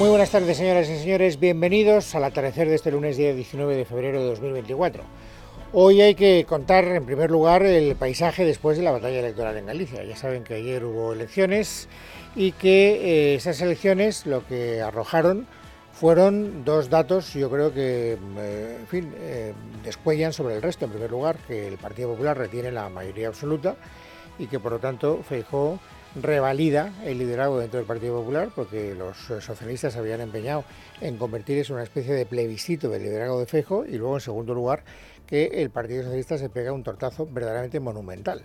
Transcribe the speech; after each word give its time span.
Muy 0.00 0.08
buenas 0.08 0.30
tardes, 0.30 0.56
señoras 0.56 0.88
y 0.88 0.96
señores. 0.96 1.38
Bienvenidos 1.38 2.14
al 2.14 2.24
atardecer 2.24 2.66
de 2.66 2.74
este 2.74 2.90
lunes, 2.90 3.18
día 3.18 3.34
19 3.34 3.76
de 3.76 3.84
febrero 3.84 4.18
de 4.18 4.28
2024. 4.28 5.02
Hoy 5.74 6.00
hay 6.00 6.14
que 6.14 6.46
contar, 6.48 6.86
en 6.86 7.04
primer 7.04 7.30
lugar, 7.30 7.62
el 7.64 7.94
paisaje 7.96 8.46
después 8.46 8.78
de 8.78 8.82
la 8.82 8.92
batalla 8.92 9.18
electoral 9.18 9.58
en 9.58 9.66
Galicia. 9.66 10.02
Ya 10.02 10.16
saben 10.16 10.42
que 10.42 10.54
ayer 10.54 10.86
hubo 10.86 11.12
elecciones 11.12 11.86
y 12.34 12.52
que 12.52 12.92
eh, 12.92 13.34
esas 13.34 13.60
elecciones 13.60 14.24
lo 14.24 14.46
que 14.46 14.80
arrojaron 14.80 15.46
fueron 15.92 16.64
dos 16.64 16.88
datos, 16.88 17.34
yo 17.34 17.50
creo 17.50 17.74
que, 17.74 18.16
eh, 18.38 18.76
en 18.80 18.86
fin, 18.86 19.14
eh, 19.18 19.52
descuellan 19.84 20.32
sobre 20.32 20.54
el 20.54 20.62
resto. 20.62 20.86
En 20.86 20.92
primer 20.92 21.10
lugar, 21.10 21.36
que 21.46 21.68
el 21.68 21.76
Partido 21.76 22.12
Popular 22.12 22.38
retiene 22.38 22.72
la 22.72 22.88
mayoría 22.88 23.28
absoluta 23.28 23.76
y 24.38 24.46
que, 24.46 24.58
por 24.58 24.72
lo 24.72 24.78
tanto, 24.78 25.22
Feijóo 25.22 25.78
revalida 26.14 26.92
el 27.04 27.18
liderazgo 27.18 27.58
dentro 27.58 27.78
del 27.78 27.86
Partido 27.86 28.16
Popular, 28.18 28.50
porque 28.54 28.94
los 28.94 29.16
socialistas 29.44 29.96
habían 29.96 30.20
empeñado 30.20 30.64
en 31.00 31.16
convertir 31.16 31.58
eso 31.58 31.72
en 31.72 31.76
una 31.76 31.84
especie 31.84 32.14
de 32.14 32.26
plebiscito 32.26 32.88
del 32.88 33.02
liderazgo 33.02 33.38
de 33.38 33.46
Fejo, 33.46 33.84
y 33.84 33.96
luego, 33.96 34.16
en 34.16 34.20
segundo 34.20 34.54
lugar, 34.54 34.82
que 35.26 35.46
el 35.46 35.70
Partido 35.70 36.02
Socialista 36.02 36.38
se 36.38 36.48
pega 36.48 36.72
un 36.72 36.82
tortazo 36.82 37.26
verdaderamente 37.26 37.78
monumental. 37.78 38.42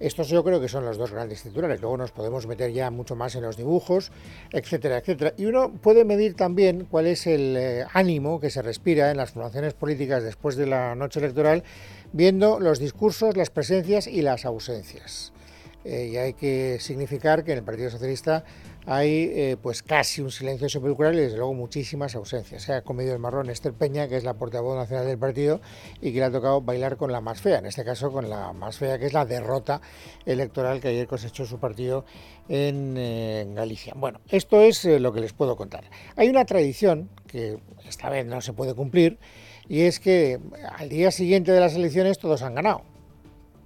Estos 0.00 0.28
yo 0.28 0.44
creo 0.44 0.60
que 0.60 0.68
son 0.68 0.84
los 0.84 0.96
dos 0.96 1.10
grandes 1.10 1.42
titulares. 1.42 1.80
Luego 1.80 1.96
nos 1.96 2.12
podemos 2.12 2.46
meter 2.46 2.70
ya 2.70 2.88
mucho 2.90 3.16
más 3.16 3.34
en 3.34 3.42
los 3.42 3.56
dibujos, 3.56 4.12
etcétera, 4.52 4.98
etcétera. 4.98 5.34
Y 5.36 5.46
uno 5.46 5.72
puede 5.72 6.04
medir 6.04 6.34
también 6.34 6.86
cuál 6.88 7.08
es 7.08 7.26
el 7.26 7.56
eh, 7.56 7.84
ánimo 7.92 8.38
que 8.38 8.50
se 8.50 8.62
respira 8.62 9.10
en 9.10 9.16
las 9.16 9.32
formaciones 9.32 9.74
políticas 9.74 10.22
después 10.22 10.54
de 10.54 10.66
la 10.66 10.94
noche 10.94 11.18
electoral, 11.18 11.64
viendo 12.12 12.60
los 12.60 12.78
discursos, 12.78 13.36
las 13.36 13.50
presencias 13.50 14.06
y 14.06 14.22
las 14.22 14.44
ausencias. 14.44 15.32
Eh, 15.84 16.10
y 16.12 16.16
hay 16.16 16.32
que 16.34 16.78
significar 16.80 17.44
que 17.44 17.52
en 17.52 17.58
el 17.58 17.64
Partido 17.64 17.90
Socialista 17.90 18.44
hay 18.84 19.30
eh, 19.34 19.56
pues 19.62 19.82
casi 19.82 20.22
un 20.22 20.30
silencio 20.30 20.68
sepulcral 20.68 21.14
y 21.14 21.18
desde 21.18 21.36
luego 21.36 21.54
muchísimas 21.54 22.14
ausencias. 22.14 22.62
Se 22.62 22.72
ha 22.72 22.82
comido 22.82 23.12
el 23.12 23.18
marrón 23.18 23.50
Esther 23.50 23.74
Peña, 23.74 24.08
que 24.08 24.16
es 24.16 24.24
la 24.24 24.34
portavoz 24.34 24.76
nacional 24.76 25.06
del 25.06 25.18
partido 25.18 25.60
y 26.00 26.12
que 26.12 26.18
le 26.18 26.24
ha 26.24 26.30
tocado 26.30 26.62
bailar 26.62 26.96
con 26.96 27.12
la 27.12 27.20
más 27.20 27.40
fea, 27.40 27.58
en 27.58 27.66
este 27.66 27.84
caso 27.84 28.10
con 28.10 28.28
la 28.28 28.52
más 28.54 28.78
fea, 28.78 28.98
que 28.98 29.06
es 29.06 29.12
la 29.12 29.24
derrota 29.24 29.80
electoral 30.24 30.80
que 30.80 30.88
ayer 30.88 31.06
cosechó 31.06 31.44
su 31.44 31.58
partido 31.58 32.04
en, 32.48 32.96
eh, 32.96 33.46
Galicia. 33.54 33.92
Bueno, 33.94 34.20
esto 34.28 34.62
es 34.62 34.84
lo 34.84 35.12
que 35.12 35.20
les 35.20 35.32
puedo 35.32 35.56
contar. 35.56 35.84
Hay 36.16 36.28
una 36.28 36.44
tradición 36.44 37.10
que 37.26 37.58
esta 37.86 38.08
vez 38.08 38.26
no 38.26 38.40
se 38.40 38.52
puede 38.52 38.74
cumplir 38.74 39.18
y 39.68 39.82
es 39.82 40.00
que 40.00 40.40
al 40.76 40.88
día 40.88 41.10
siguiente 41.10 41.52
de 41.52 41.60
las 41.60 41.74
elecciones 41.74 42.18
todos 42.18 42.42
han 42.42 42.54
ganado 42.54 42.82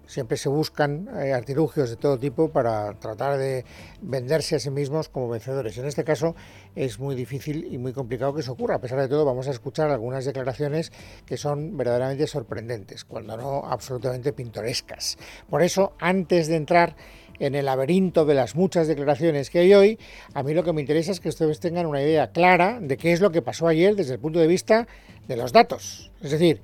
siempre 0.06 0.36
se 0.36 0.48
buscan 0.48 1.08
eh, 1.20 1.32
artilugios 1.32 1.90
de 1.90 1.96
todo 1.96 2.18
tipo 2.18 2.50
para 2.50 2.94
tratar 2.94 3.38
de 3.38 3.64
venderse 4.00 4.56
a 4.56 4.58
sí 4.58 4.70
mismos 4.70 5.08
como 5.08 5.28
vencedores. 5.28 5.76
En 5.78 5.86
este 5.86 6.04
caso 6.04 6.34
es 6.74 6.98
muy 6.98 7.14
difícil 7.14 7.68
y 7.70 7.78
muy 7.78 7.92
complicado 7.92 8.34
que 8.34 8.40
eso 8.40 8.52
ocurra. 8.52 8.76
A 8.76 8.80
pesar 8.80 9.00
de 9.00 9.08
todo, 9.08 9.24
vamos 9.24 9.48
a 9.48 9.50
escuchar 9.50 9.90
algunas 9.90 10.24
declaraciones 10.24 10.92
que 11.26 11.36
son 11.36 11.76
verdaderamente 11.76 12.26
sorprendentes, 12.26 13.04
cuando 13.04 13.36
no 13.36 13.64
absolutamente 13.64 14.32
pintorescas. 14.32 15.18
Por 15.48 15.62
eso, 15.62 15.94
antes 15.98 16.48
de 16.48 16.56
entrar 16.56 16.96
en 17.38 17.54
el 17.54 17.64
laberinto 17.64 18.24
de 18.24 18.34
las 18.34 18.54
muchas 18.54 18.86
declaraciones 18.86 19.50
que 19.50 19.60
hay 19.60 19.74
hoy, 19.74 19.98
a 20.34 20.42
mí 20.42 20.54
lo 20.54 20.62
que 20.62 20.72
me 20.72 20.80
interesa 20.80 21.12
es 21.12 21.20
que 21.20 21.28
ustedes 21.28 21.60
tengan 21.60 21.86
una 21.86 22.02
idea 22.02 22.30
clara 22.30 22.78
de 22.80 22.96
qué 22.96 23.12
es 23.12 23.20
lo 23.20 23.32
que 23.32 23.42
pasó 23.42 23.66
ayer 23.66 23.96
desde 23.96 24.14
el 24.14 24.20
punto 24.20 24.38
de 24.38 24.46
vista 24.46 24.86
de 25.26 25.36
los 25.36 25.52
datos. 25.52 26.12
Es 26.20 26.30
decir, 26.30 26.62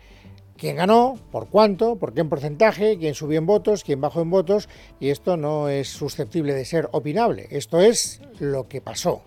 quién 0.58 0.76
ganó, 0.76 1.18
por 1.30 1.48
cuánto, 1.48 1.96
por 1.96 2.12
qué 2.12 2.20
en 2.20 2.28
porcentaje, 2.28 2.98
quién 2.98 3.14
subió 3.14 3.38
en 3.38 3.46
votos, 3.46 3.84
quién 3.84 4.00
bajó 4.00 4.20
en 4.20 4.30
votos, 4.30 4.68
y 5.00 5.08
esto 5.08 5.36
no 5.36 5.68
es 5.68 5.88
susceptible 5.88 6.52
de 6.52 6.64
ser 6.64 6.88
opinable, 6.92 7.46
esto 7.50 7.80
es 7.80 8.20
lo 8.40 8.68
que 8.68 8.80
pasó. 8.80 9.22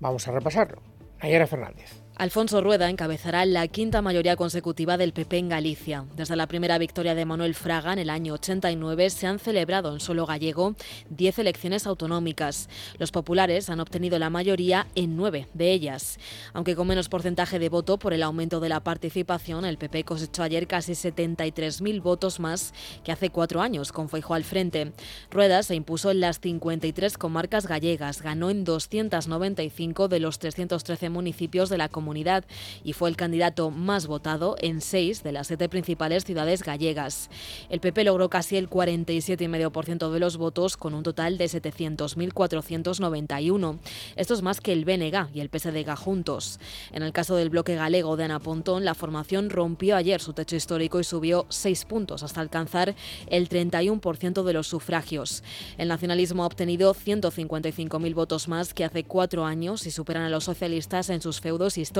Vamos 0.00 0.26
a 0.26 0.32
repasarlo. 0.32 0.82
Nayara 1.22 1.46
Fernández. 1.46 2.03
Alfonso 2.16 2.60
Rueda 2.60 2.88
encabezará 2.90 3.44
la 3.44 3.66
quinta 3.66 4.00
mayoría 4.00 4.36
consecutiva 4.36 4.96
del 4.96 5.12
PP 5.12 5.36
en 5.36 5.48
Galicia. 5.48 6.04
Desde 6.14 6.36
la 6.36 6.46
primera 6.46 6.78
victoria 6.78 7.16
de 7.16 7.24
Manuel 7.24 7.56
Fraga 7.56 7.92
en 7.92 7.98
el 7.98 8.08
año 8.08 8.34
89 8.34 9.10
se 9.10 9.26
han 9.26 9.40
celebrado 9.40 9.92
en 9.92 9.98
suelo 9.98 10.24
gallego 10.24 10.76
10 11.10 11.40
elecciones 11.40 11.88
autonómicas. 11.88 12.68
Los 12.98 13.10
populares 13.10 13.68
han 13.68 13.80
obtenido 13.80 14.16
la 14.20 14.30
mayoría 14.30 14.86
en 14.94 15.16
nueve 15.16 15.48
de 15.54 15.72
ellas. 15.72 16.20
Aunque 16.52 16.76
con 16.76 16.86
menos 16.86 17.08
porcentaje 17.08 17.58
de 17.58 17.68
voto 17.68 17.98
por 17.98 18.14
el 18.14 18.22
aumento 18.22 18.60
de 18.60 18.68
la 18.68 18.78
participación, 18.78 19.64
el 19.64 19.76
PP 19.76 20.04
cosechó 20.04 20.44
ayer 20.44 20.68
casi 20.68 20.92
73.000 20.92 22.00
votos 22.00 22.38
más 22.38 22.74
que 23.02 23.10
hace 23.10 23.30
cuatro 23.30 23.60
años, 23.60 23.90
con 23.90 24.08
Feijóo 24.08 24.36
al 24.36 24.44
frente. 24.44 24.92
Rueda 25.32 25.64
se 25.64 25.74
impuso 25.74 26.12
en 26.12 26.20
las 26.20 26.38
53 26.38 27.18
comarcas 27.18 27.66
gallegas, 27.66 28.22
ganó 28.22 28.50
en 28.50 28.62
295 28.62 30.06
de 30.06 30.20
los 30.20 30.38
313 30.38 31.10
municipios 31.10 31.68
de 31.68 31.78
la 31.78 31.88
comunidad 31.88 32.03
comunidad 32.04 32.44
y 32.84 32.92
fue 32.92 33.08
el 33.08 33.16
candidato 33.16 33.70
más 33.70 34.06
votado 34.06 34.56
en 34.60 34.82
seis 34.82 35.22
de 35.22 35.32
las 35.32 35.46
siete 35.46 35.70
principales 35.70 36.24
ciudades 36.24 36.62
gallegas. 36.62 37.30
El 37.70 37.80
PP 37.80 38.04
logró 38.04 38.28
casi 38.28 38.58
el 38.58 38.68
47,5% 38.68 40.10
de 40.10 40.20
los 40.20 40.36
votos 40.36 40.76
con 40.76 40.92
un 40.92 41.02
total 41.02 41.38
de 41.38 41.46
700.491. 41.46 43.78
Esto 44.16 44.34
es 44.34 44.42
más 44.42 44.60
que 44.60 44.74
el 44.74 44.84
BNG 44.84 45.30
y 45.32 45.40
el 45.40 45.48
PSDG 45.48 45.96
juntos. 45.96 46.60
En 46.92 47.02
el 47.02 47.12
caso 47.12 47.36
del 47.36 47.48
bloque 47.48 47.74
galego 47.74 48.18
de 48.18 48.24
Ana 48.24 48.38
Pontón, 48.38 48.84
la 48.84 48.94
formación 48.94 49.48
rompió 49.48 49.96
ayer 49.96 50.20
su 50.20 50.34
techo 50.34 50.56
histórico 50.56 51.00
y 51.00 51.04
subió 51.04 51.46
seis 51.48 51.86
puntos 51.86 52.22
hasta 52.22 52.42
alcanzar 52.42 52.94
el 53.28 53.48
31% 53.48 54.42
de 54.42 54.52
los 54.52 54.66
sufragios. 54.66 55.42
El 55.78 55.88
nacionalismo 55.88 56.42
ha 56.42 56.48
obtenido 56.48 56.94
155.000 56.94 58.14
votos 58.14 58.46
más 58.46 58.74
que 58.74 58.84
hace 58.84 59.04
cuatro 59.04 59.46
años 59.46 59.86
y 59.86 59.90
superan 59.90 60.24
a 60.24 60.28
los 60.28 60.44
socialistas 60.44 61.08
en 61.08 61.22
sus 61.22 61.40
feudos 61.40 61.78
históricos 61.78 61.93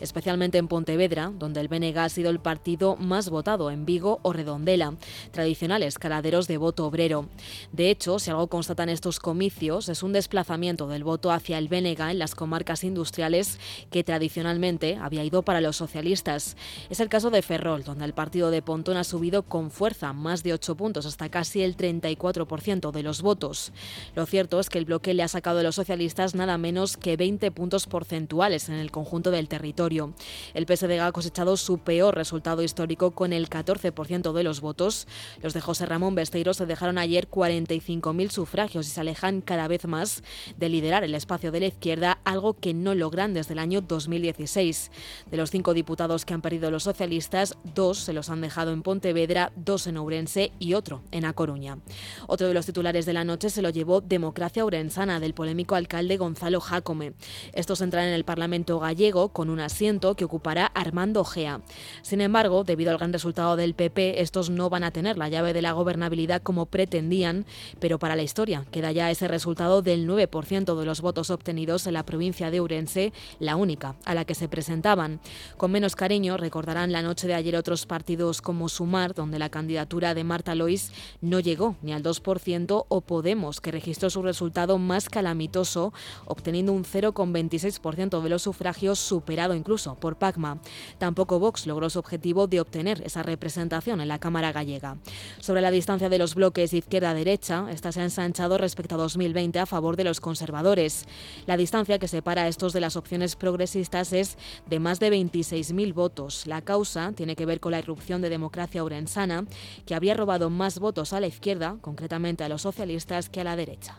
especialmente 0.00 0.58
en 0.58 0.68
Pontevedra, 0.68 1.32
donde 1.36 1.60
el 1.60 1.68
BNG 1.68 1.98
ha 1.98 2.08
sido 2.08 2.30
el 2.30 2.40
partido 2.40 2.96
más 2.96 3.28
votado 3.28 3.70
en 3.70 3.84
Vigo 3.84 4.20
o 4.22 4.32
Redondela, 4.32 4.94
tradicionales 5.32 5.98
caladeros 5.98 6.46
de 6.46 6.56
voto 6.56 6.86
obrero. 6.86 7.28
De 7.72 7.90
hecho, 7.90 8.18
si 8.18 8.30
algo 8.30 8.46
constatan 8.46 8.88
estos 8.88 9.18
comicios, 9.18 9.88
es 9.88 10.02
un 10.02 10.12
desplazamiento 10.12 10.86
del 10.88 11.04
voto 11.04 11.32
hacia 11.32 11.58
el 11.58 11.68
BNG 11.68 12.10
en 12.10 12.18
las 12.18 12.34
comarcas 12.34 12.84
industriales 12.84 13.58
que 13.90 14.04
tradicionalmente 14.04 14.96
había 14.96 15.24
ido 15.24 15.42
para 15.42 15.60
los 15.60 15.76
socialistas. 15.76 16.56
Es 16.88 17.00
el 17.00 17.08
caso 17.08 17.30
de 17.30 17.42
Ferrol, 17.42 17.84
donde 17.84 18.04
el 18.04 18.14
partido 18.14 18.50
de 18.50 18.62
Pontón 18.62 18.96
ha 18.96 19.04
subido 19.04 19.42
con 19.42 19.70
fuerza 19.70 20.12
más 20.12 20.42
de 20.42 20.52
8 20.52 20.76
puntos 20.76 21.06
hasta 21.06 21.28
casi 21.28 21.62
el 21.62 21.76
34% 21.76 22.90
de 22.90 23.02
los 23.02 23.22
votos. 23.22 23.72
Lo 24.14 24.26
cierto 24.26 24.60
es 24.60 24.70
que 24.70 24.78
el 24.78 24.84
bloque 24.84 25.14
le 25.14 25.22
ha 25.22 25.28
sacado 25.28 25.60
a 25.60 25.62
los 25.62 25.74
socialistas 25.74 26.34
nada 26.34 26.58
menos 26.58 26.96
que 26.96 27.16
20 27.16 27.50
puntos 27.50 27.86
porcentuales 27.86 28.68
en 28.68 28.76
el 28.76 28.90
conjunto 29.00 29.30
del 29.30 29.48
territorio. 29.48 30.12
El 30.52 30.66
PSDG 30.66 31.00
ha 31.00 31.12
cosechado 31.12 31.56
su 31.56 31.78
peor 31.78 32.14
resultado 32.14 32.62
histórico 32.62 33.12
con 33.12 33.32
el 33.32 33.48
14% 33.48 34.32
de 34.32 34.44
los 34.44 34.60
votos. 34.60 35.08
Los 35.42 35.54
de 35.54 35.62
José 35.62 35.86
Ramón 35.86 36.14
Besteiro 36.14 36.52
se 36.52 36.66
dejaron 36.66 36.98
ayer 36.98 37.30
45.000 37.30 38.30
sufragios 38.30 38.86
y 38.86 38.90
se 38.90 39.00
alejan 39.00 39.40
cada 39.40 39.68
vez 39.68 39.86
más 39.86 40.22
de 40.58 40.68
liderar 40.68 41.02
el 41.02 41.14
espacio 41.14 41.50
de 41.50 41.60
la 41.60 41.66
izquierda, 41.66 42.20
algo 42.24 42.52
que 42.52 42.74
no 42.74 42.94
logran 42.94 43.32
desde 43.32 43.54
el 43.54 43.58
año 43.58 43.80
2016. 43.80 44.90
De 45.30 45.36
los 45.38 45.50
cinco 45.50 45.72
diputados 45.72 46.26
que 46.26 46.34
han 46.34 46.42
perdido 46.42 46.70
los 46.70 46.82
socialistas, 46.82 47.56
dos 47.74 47.98
se 47.98 48.12
los 48.12 48.28
han 48.28 48.42
dejado 48.42 48.72
en 48.72 48.82
Pontevedra, 48.82 49.50
dos 49.56 49.86
en 49.86 49.96
Ourense 49.96 50.52
y 50.58 50.74
otro 50.74 51.00
en 51.10 51.24
A 51.24 51.32
Coruña. 51.32 51.78
Otro 52.26 52.48
de 52.48 52.54
los 52.54 52.66
titulares 52.66 53.06
de 53.06 53.14
la 53.14 53.24
noche 53.24 53.48
se 53.48 53.62
lo 53.62 53.70
llevó 53.70 54.02
Democracia 54.02 54.62
Ourensana 54.62 55.20
del 55.20 55.32
polémico 55.32 55.74
alcalde 55.74 56.18
Gonzalo 56.18 56.60
Jácome. 56.60 57.14
Estos 57.54 57.80
entran 57.80 58.04
en 58.04 58.12
el 58.12 58.24
Parlamento 58.24 58.78
gallego 58.78 58.89
con 59.32 59.50
un 59.50 59.60
asiento 59.60 60.16
que 60.16 60.24
ocupará 60.24 60.66
Armando 60.66 61.24
Gea. 61.24 61.60
Sin 62.02 62.20
embargo, 62.20 62.64
debido 62.64 62.90
al 62.90 62.98
gran 62.98 63.12
resultado 63.12 63.54
del 63.54 63.74
PP, 63.74 64.20
estos 64.20 64.50
no 64.50 64.68
van 64.68 64.82
a 64.82 64.90
tener 64.90 65.16
la 65.16 65.28
llave 65.28 65.52
de 65.52 65.62
la 65.62 65.72
gobernabilidad 65.72 66.42
como 66.42 66.66
pretendían, 66.66 67.46
pero 67.78 68.00
para 68.00 68.16
la 68.16 68.22
historia 68.22 68.66
queda 68.72 68.90
ya 68.90 69.10
ese 69.10 69.28
resultado 69.28 69.80
del 69.80 70.08
9% 70.08 70.76
de 70.76 70.84
los 70.84 71.00
votos 71.02 71.30
obtenidos 71.30 71.86
en 71.86 71.94
la 71.94 72.04
provincia 72.04 72.50
de 72.50 72.58
Ourense, 72.58 73.12
la 73.38 73.54
única 73.54 73.94
a 74.04 74.14
la 74.14 74.24
que 74.24 74.34
se 74.34 74.48
presentaban. 74.48 75.20
Con 75.56 75.70
menos 75.70 75.94
cariño 75.94 76.36
recordarán 76.36 76.90
la 76.90 77.02
noche 77.02 77.28
de 77.28 77.34
ayer 77.34 77.54
otros 77.54 77.86
partidos 77.86 78.42
como 78.42 78.68
Sumar, 78.68 79.14
donde 79.14 79.38
la 79.38 79.50
candidatura 79.50 80.14
de 80.14 80.24
Marta 80.24 80.56
Lois 80.56 80.90
no 81.20 81.38
llegó 81.38 81.76
ni 81.82 81.92
al 81.92 82.02
2%, 82.02 82.86
o 82.88 83.00
Podemos, 83.00 83.60
que 83.60 83.70
registró 83.70 84.10
su 84.10 84.22
resultado 84.22 84.78
más 84.78 85.08
calamitoso, 85.08 85.92
obteniendo 86.26 86.72
un 86.72 86.84
0,26% 86.84 88.20
de 88.20 88.28
los 88.28 88.42
sufragios, 88.42 88.79
superado 88.94 89.54
incluso 89.54 89.94
por 89.94 90.16
Pacma. 90.16 90.60
Tampoco 90.98 91.38
Vox 91.38 91.66
logró 91.66 91.90
su 91.90 91.98
objetivo 91.98 92.46
de 92.46 92.60
obtener 92.60 93.02
esa 93.04 93.22
representación 93.22 94.00
en 94.00 94.08
la 94.08 94.18
Cámara 94.18 94.52
gallega. 94.52 94.96
Sobre 95.40 95.60
la 95.60 95.70
distancia 95.70 96.08
de 96.08 96.18
los 96.18 96.34
bloques 96.34 96.72
izquierda-derecha, 96.72 97.66
esta 97.70 97.92
se 97.92 98.00
ha 98.00 98.04
ensanchado 98.04 98.58
respecto 98.58 98.94
a 98.94 98.98
2020 98.98 99.58
a 99.58 99.66
favor 99.66 99.96
de 99.96 100.04
los 100.04 100.20
conservadores. 100.20 101.06
La 101.46 101.56
distancia 101.56 101.98
que 101.98 102.08
separa 102.08 102.42
a 102.42 102.48
estos 102.48 102.72
de 102.72 102.80
las 102.80 102.96
opciones 102.96 103.36
progresistas 103.36 104.12
es 104.12 104.36
de 104.66 104.80
más 104.80 105.00
de 105.00 105.10
26.000 105.10 105.94
votos. 105.94 106.46
La 106.46 106.62
causa 106.62 107.12
tiene 107.12 107.36
que 107.36 107.46
ver 107.46 107.60
con 107.60 107.72
la 107.72 107.78
irrupción 107.78 108.22
de 108.22 108.30
democracia 108.30 108.84
urensana, 108.84 109.44
que 109.86 109.94
habría 109.94 110.14
robado 110.14 110.50
más 110.50 110.78
votos 110.78 111.12
a 111.12 111.20
la 111.20 111.26
izquierda, 111.26 111.76
concretamente 111.80 112.44
a 112.44 112.48
los 112.48 112.62
socialistas, 112.62 113.28
que 113.28 113.40
a 113.40 113.44
la 113.44 113.56
derecha. 113.56 113.96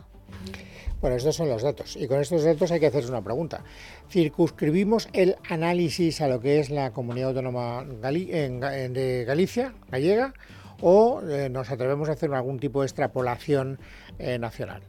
Bueno, 1.00 1.16
estos 1.16 1.34
son 1.34 1.48
los 1.48 1.62
datos. 1.62 1.96
Y 1.96 2.06
con 2.06 2.20
estos 2.20 2.44
datos 2.44 2.70
hay 2.70 2.78
que 2.78 2.86
hacerse 2.86 3.10
una 3.10 3.22
pregunta. 3.22 3.64
¿Circunscribimos 4.08 5.08
el 5.12 5.36
análisis 5.48 6.20
a 6.20 6.28
lo 6.28 6.40
que 6.40 6.60
es 6.60 6.70
la 6.70 6.92
comunidad 6.92 7.30
autónoma 7.30 7.84
de 7.84 9.24
Galicia, 9.26 9.74
gallega, 9.90 10.32
o 10.80 11.20
eh, 11.22 11.48
nos 11.48 11.70
atrevemos 11.72 12.08
a 12.08 12.12
hacer 12.12 12.32
algún 12.32 12.60
tipo 12.60 12.82
de 12.82 12.86
extrapolación 12.86 13.80
eh, 14.20 14.38
nacional? 14.38 14.82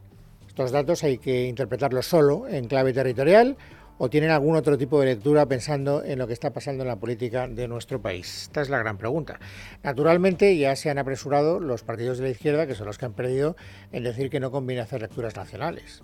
Estos 0.46 0.70
datos 0.70 1.02
hay 1.02 1.18
que 1.18 1.46
interpretarlos 1.48 2.06
solo 2.06 2.46
en 2.46 2.68
clave 2.68 2.92
territorial 2.92 3.56
o 3.98 4.10
tienen 4.10 4.30
algún 4.30 4.56
otro 4.56 4.76
tipo 4.76 5.00
de 5.00 5.06
lectura 5.06 5.46
pensando 5.46 6.02
en 6.04 6.18
lo 6.18 6.26
que 6.26 6.32
está 6.32 6.52
pasando 6.52 6.82
en 6.82 6.88
la 6.88 6.96
política 6.96 7.46
de 7.48 7.68
nuestro 7.68 8.00
país? 8.00 8.42
Esta 8.42 8.62
es 8.62 8.68
la 8.68 8.78
gran 8.78 8.98
pregunta. 8.98 9.38
Naturalmente 9.82 10.56
ya 10.56 10.74
se 10.76 10.90
han 10.90 10.98
apresurado 10.98 11.60
los 11.60 11.82
partidos 11.82 12.18
de 12.18 12.24
la 12.24 12.30
izquierda, 12.30 12.66
que 12.66 12.74
son 12.74 12.86
los 12.86 12.98
que 12.98 13.06
han 13.06 13.12
perdido, 13.12 13.56
en 13.92 14.04
decir 14.04 14.30
que 14.30 14.40
no 14.40 14.50
conviene 14.50 14.82
hacer 14.82 15.02
lecturas 15.02 15.36
nacionales. 15.36 16.02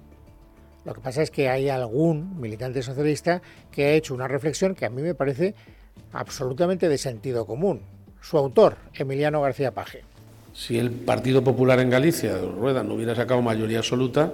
Lo 0.84 0.94
que 0.94 1.00
pasa 1.00 1.22
es 1.22 1.31
que 1.31 1.48
hay 1.48 1.69
algún 1.69 2.40
militante 2.40 2.82
socialista 2.82 3.42
que 3.70 3.84
ha 3.87 3.92
hecho 3.92 4.14
una 4.14 4.28
reflexión 4.28 4.75
que 4.75 4.87
a 4.87 4.90
mí 4.90 5.02
me 5.02 5.14
parece 5.14 5.54
absolutamente 6.12 6.88
de 6.88 6.96
sentido 6.96 7.44
común. 7.44 7.82
Su 8.22 8.38
autor, 8.38 8.76
Emiliano 8.94 9.42
García 9.42 9.72
Paje. 9.72 10.04
Si 10.52 10.78
el 10.78 10.90
Partido 10.90 11.44
Popular 11.44 11.81
en 11.81 11.90
Galicia, 11.90 12.37
Rueda, 12.38 12.82
no 12.82 12.94
hubiera 12.94 13.14
sacado 13.14 13.40
mayoría 13.40 13.78
absoluta, 13.78 14.32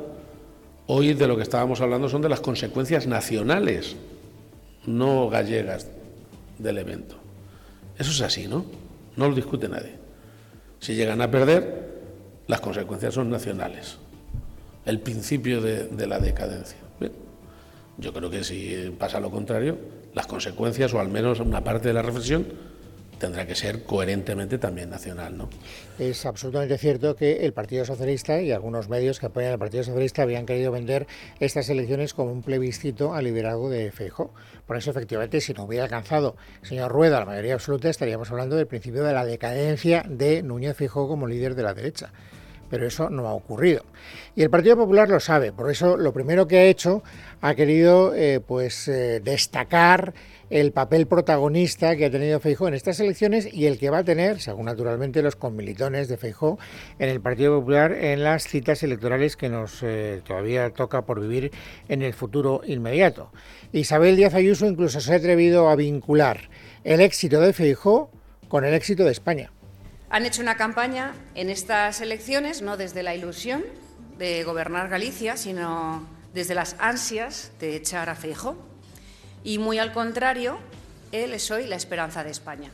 Hoy 0.88 1.14
de 1.14 1.26
lo 1.26 1.36
que 1.36 1.42
estábamos 1.42 1.80
hablando 1.80 2.08
son 2.08 2.22
de 2.22 2.28
las 2.28 2.40
consecuencias 2.40 3.08
nacionales, 3.08 3.96
no 4.86 5.28
gallegas 5.28 5.88
del 6.58 6.78
evento. 6.78 7.16
Eso 7.98 8.12
es 8.12 8.20
así, 8.20 8.46
¿no? 8.46 8.64
No 9.16 9.28
lo 9.28 9.34
discute 9.34 9.68
nadie. 9.68 9.94
Si 10.78 10.94
llegan 10.94 11.20
a 11.22 11.30
perder, 11.30 11.86
las 12.46 12.60
consecuencias 12.60 13.14
son 13.14 13.30
nacionales. 13.30 13.96
El 14.84 15.00
principio 15.00 15.60
de, 15.60 16.06
la 16.06 16.20
decadencia. 16.20 16.78
yo 17.98 18.12
creo 18.12 18.30
que 18.30 18.44
si 18.44 18.94
pasa 18.96 19.18
lo 19.18 19.30
contrario, 19.30 19.78
las 20.14 20.28
consecuencias, 20.28 20.94
o 20.94 21.00
al 21.00 21.08
menos 21.08 21.40
una 21.40 21.64
parte 21.64 21.88
de 21.88 21.94
la 21.94 22.02
reflexión, 22.02 22.46
tendrá 23.18 23.46
que 23.46 23.54
ser 23.54 23.84
coherentemente 23.84 24.58
también 24.58 24.90
nacional. 24.90 25.36
¿no? 25.36 25.48
Es 25.98 26.26
absolutamente 26.26 26.78
cierto 26.78 27.16
que 27.16 27.44
el 27.44 27.52
Partido 27.52 27.84
Socialista 27.84 28.40
y 28.40 28.52
algunos 28.52 28.88
medios 28.88 29.20
que 29.20 29.26
apoyan 29.26 29.52
al 29.52 29.58
Partido 29.58 29.84
Socialista 29.84 30.22
habían 30.22 30.46
querido 30.46 30.72
vender 30.72 31.06
estas 31.40 31.68
elecciones 31.68 32.14
como 32.14 32.32
un 32.32 32.42
plebiscito 32.42 33.14
al 33.14 33.24
liderazgo 33.24 33.70
de 33.70 33.90
Feijóo. 33.90 34.32
Por 34.66 34.76
eso, 34.76 34.90
efectivamente, 34.90 35.40
si 35.40 35.54
no 35.54 35.64
hubiera 35.64 35.84
alcanzado 35.84 36.36
señor 36.62 36.90
Rueda 36.92 37.20
la 37.20 37.26
mayoría 37.26 37.54
absoluta, 37.54 37.88
estaríamos 37.88 38.30
hablando 38.30 38.56
del 38.56 38.66
principio 38.66 39.04
de 39.04 39.12
la 39.12 39.24
decadencia 39.24 40.04
de 40.08 40.42
Núñez 40.42 40.76
Feijóo 40.76 41.08
como 41.08 41.26
líder 41.26 41.54
de 41.54 41.62
la 41.62 41.74
derecha 41.74 42.12
pero 42.68 42.86
eso 42.86 43.10
no 43.10 43.26
ha 43.26 43.32
ocurrido. 43.32 43.84
Y 44.34 44.42
el 44.42 44.50
Partido 44.50 44.76
Popular 44.76 45.08
lo 45.08 45.20
sabe, 45.20 45.52
por 45.52 45.70
eso 45.70 45.96
lo 45.96 46.12
primero 46.12 46.46
que 46.46 46.58
ha 46.58 46.64
hecho 46.64 47.02
ha 47.40 47.54
querido 47.54 48.14
eh, 48.14 48.40
pues 48.46 48.88
eh, 48.88 49.20
destacar 49.20 50.14
el 50.50 50.72
papel 50.72 51.06
protagonista 51.06 51.96
que 51.96 52.06
ha 52.06 52.10
tenido 52.10 52.38
Feijó 52.38 52.68
en 52.68 52.74
estas 52.74 53.00
elecciones 53.00 53.52
y 53.52 53.66
el 53.66 53.78
que 53.78 53.90
va 53.90 53.98
a 53.98 54.04
tener, 54.04 54.40
según 54.40 54.66
naturalmente 54.66 55.22
los 55.22 55.34
conmilitones 55.34 56.08
de 56.08 56.16
Feijó, 56.16 56.58
en 56.98 57.08
el 57.08 57.20
Partido 57.20 57.58
Popular 57.58 57.92
en 57.92 58.22
las 58.22 58.46
citas 58.46 58.82
electorales 58.82 59.36
que 59.36 59.48
nos 59.48 59.82
eh, 59.82 60.22
todavía 60.24 60.70
toca 60.70 61.02
por 61.02 61.20
vivir 61.20 61.50
en 61.88 62.02
el 62.02 62.14
futuro 62.14 62.60
inmediato. 62.64 63.32
Isabel 63.72 64.16
Díaz 64.16 64.34
Ayuso 64.34 64.66
incluso 64.66 65.00
se 65.00 65.12
ha 65.12 65.16
atrevido 65.16 65.68
a 65.68 65.76
vincular 65.76 66.48
el 66.84 67.00
éxito 67.00 67.40
de 67.40 67.52
Feijó 67.52 68.10
con 68.48 68.64
el 68.64 68.74
éxito 68.74 69.04
de 69.04 69.12
España. 69.12 69.50
Han 70.08 70.24
hecho 70.24 70.40
una 70.40 70.56
campaña 70.56 71.14
en 71.34 71.50
estas 71.50 72.00
elecciones 72.00 72.62
no 72.62 72.76
desde 72.76 73.02
la 73.02 73.14
ilusión 73.14 73.64
de 74.18 74.44
gobernar 74.44 74.88
Galicia, 74.88 75.36
sino 75.36 76.06
desde 76.32 76.54
las 76.54 76.76
ansias 76.78 77.50
de 77.58 77.76
echar 77.76 78.08
a 78.08 78.14
Feijó 78.14 78.56
y 79.42 79.58
muy 79.58 79.78
al 79.78 79.92
contrario, 79.92 80.58
él 81.12 81.32
es 81.32 81.50
hoy 81.50 81.66
la 81.66 81.76
esperanza 81.76 82.24
de 82.24 82.30
España. 82.30 82.70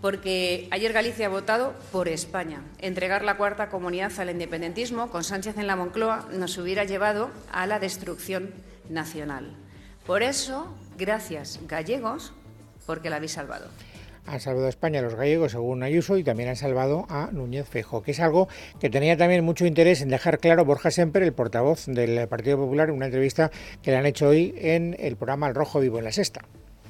Porque 0.00 0.68
ayer 0.70 0.92
Galicia 0.92 1.26
ha 1.26 1.30
votado 1.30 1.74
por 1.90 2.08
España. 2.08 2.62
Entregar 2.78 3.24
la 3.24 3.36
cuarta 3.36 3.68
comunidad 3.68 4.12
al 4.18 4.30
independentismo 4.30 5.10
con 5.10 5.24
Sánchez 5.24 5.58
en 5.58 5.66
la 5.66 5.76
Moncloa 5.76 6.28
nos 6.30 6.56
hubiera 6.56 6.84
llevado 6.84 7.30
a 7.52 7.66
la 7.66 7.78
destrucción 7.78 8.54
nacional. 8.88 9.56
Por 10.06 10.22
eso, 10.22 10.72
gracias 10.96 11.58
gallegos, 11.66 12.32
porque 12.86 13.10
la 13.10 13.16
habéis 13.16 13.32
salvado 13.32 13.68
han 14.28 14.40
salvado 14.40 14.66
a 14.66 14.68
España 14.68 15.02
los 15.02 15.14
gallegos, 15.14 15.52
según 15.52 15.82
Ayuso, 15.82 16.16
y 16.16 16.24
también 16.24 16.48
han 16.48 16.56
salvado 16.56 17.06
a 17.08 17.30
Núñez 17.32 17.68
Fejo, 17.68 18.02
que 18.02 18.10
es 18.12 18.20
algo 18.20 18.48
que 18.80 18.90
tenía 18.90 19.16
también 19.16 19.44
mucho 19.44 19.66
interés 19.66 20.00
en 20.00 20.08
dejar 20.08 20.38
claro 20.38 20.64
Borja 20.64 20.90
Semper, 20.90 21.22
el 21.22 21.32
portavoz 21.32 21.86
del 21.86 22.28
Partido 22.28 22.58
Popular, 22.58 22.90
en 22.90 22.96
una 22.96 23.06
entrevista 23.06 23.50
que 23.82 23.90
le 23.90 23.96
han 23.96 24.06
hecho 24.06 24.28
hoy 24.28 24.54
en 24.58 24.96
el 24.98 25.16
programa 25.16 25.48
El 25.48 25.54
Rojo 25.54 25.80
Vivo 25.80 25.98
en 25.98 26.04
la 26.04 26.12
Sexta. 26.12 26.42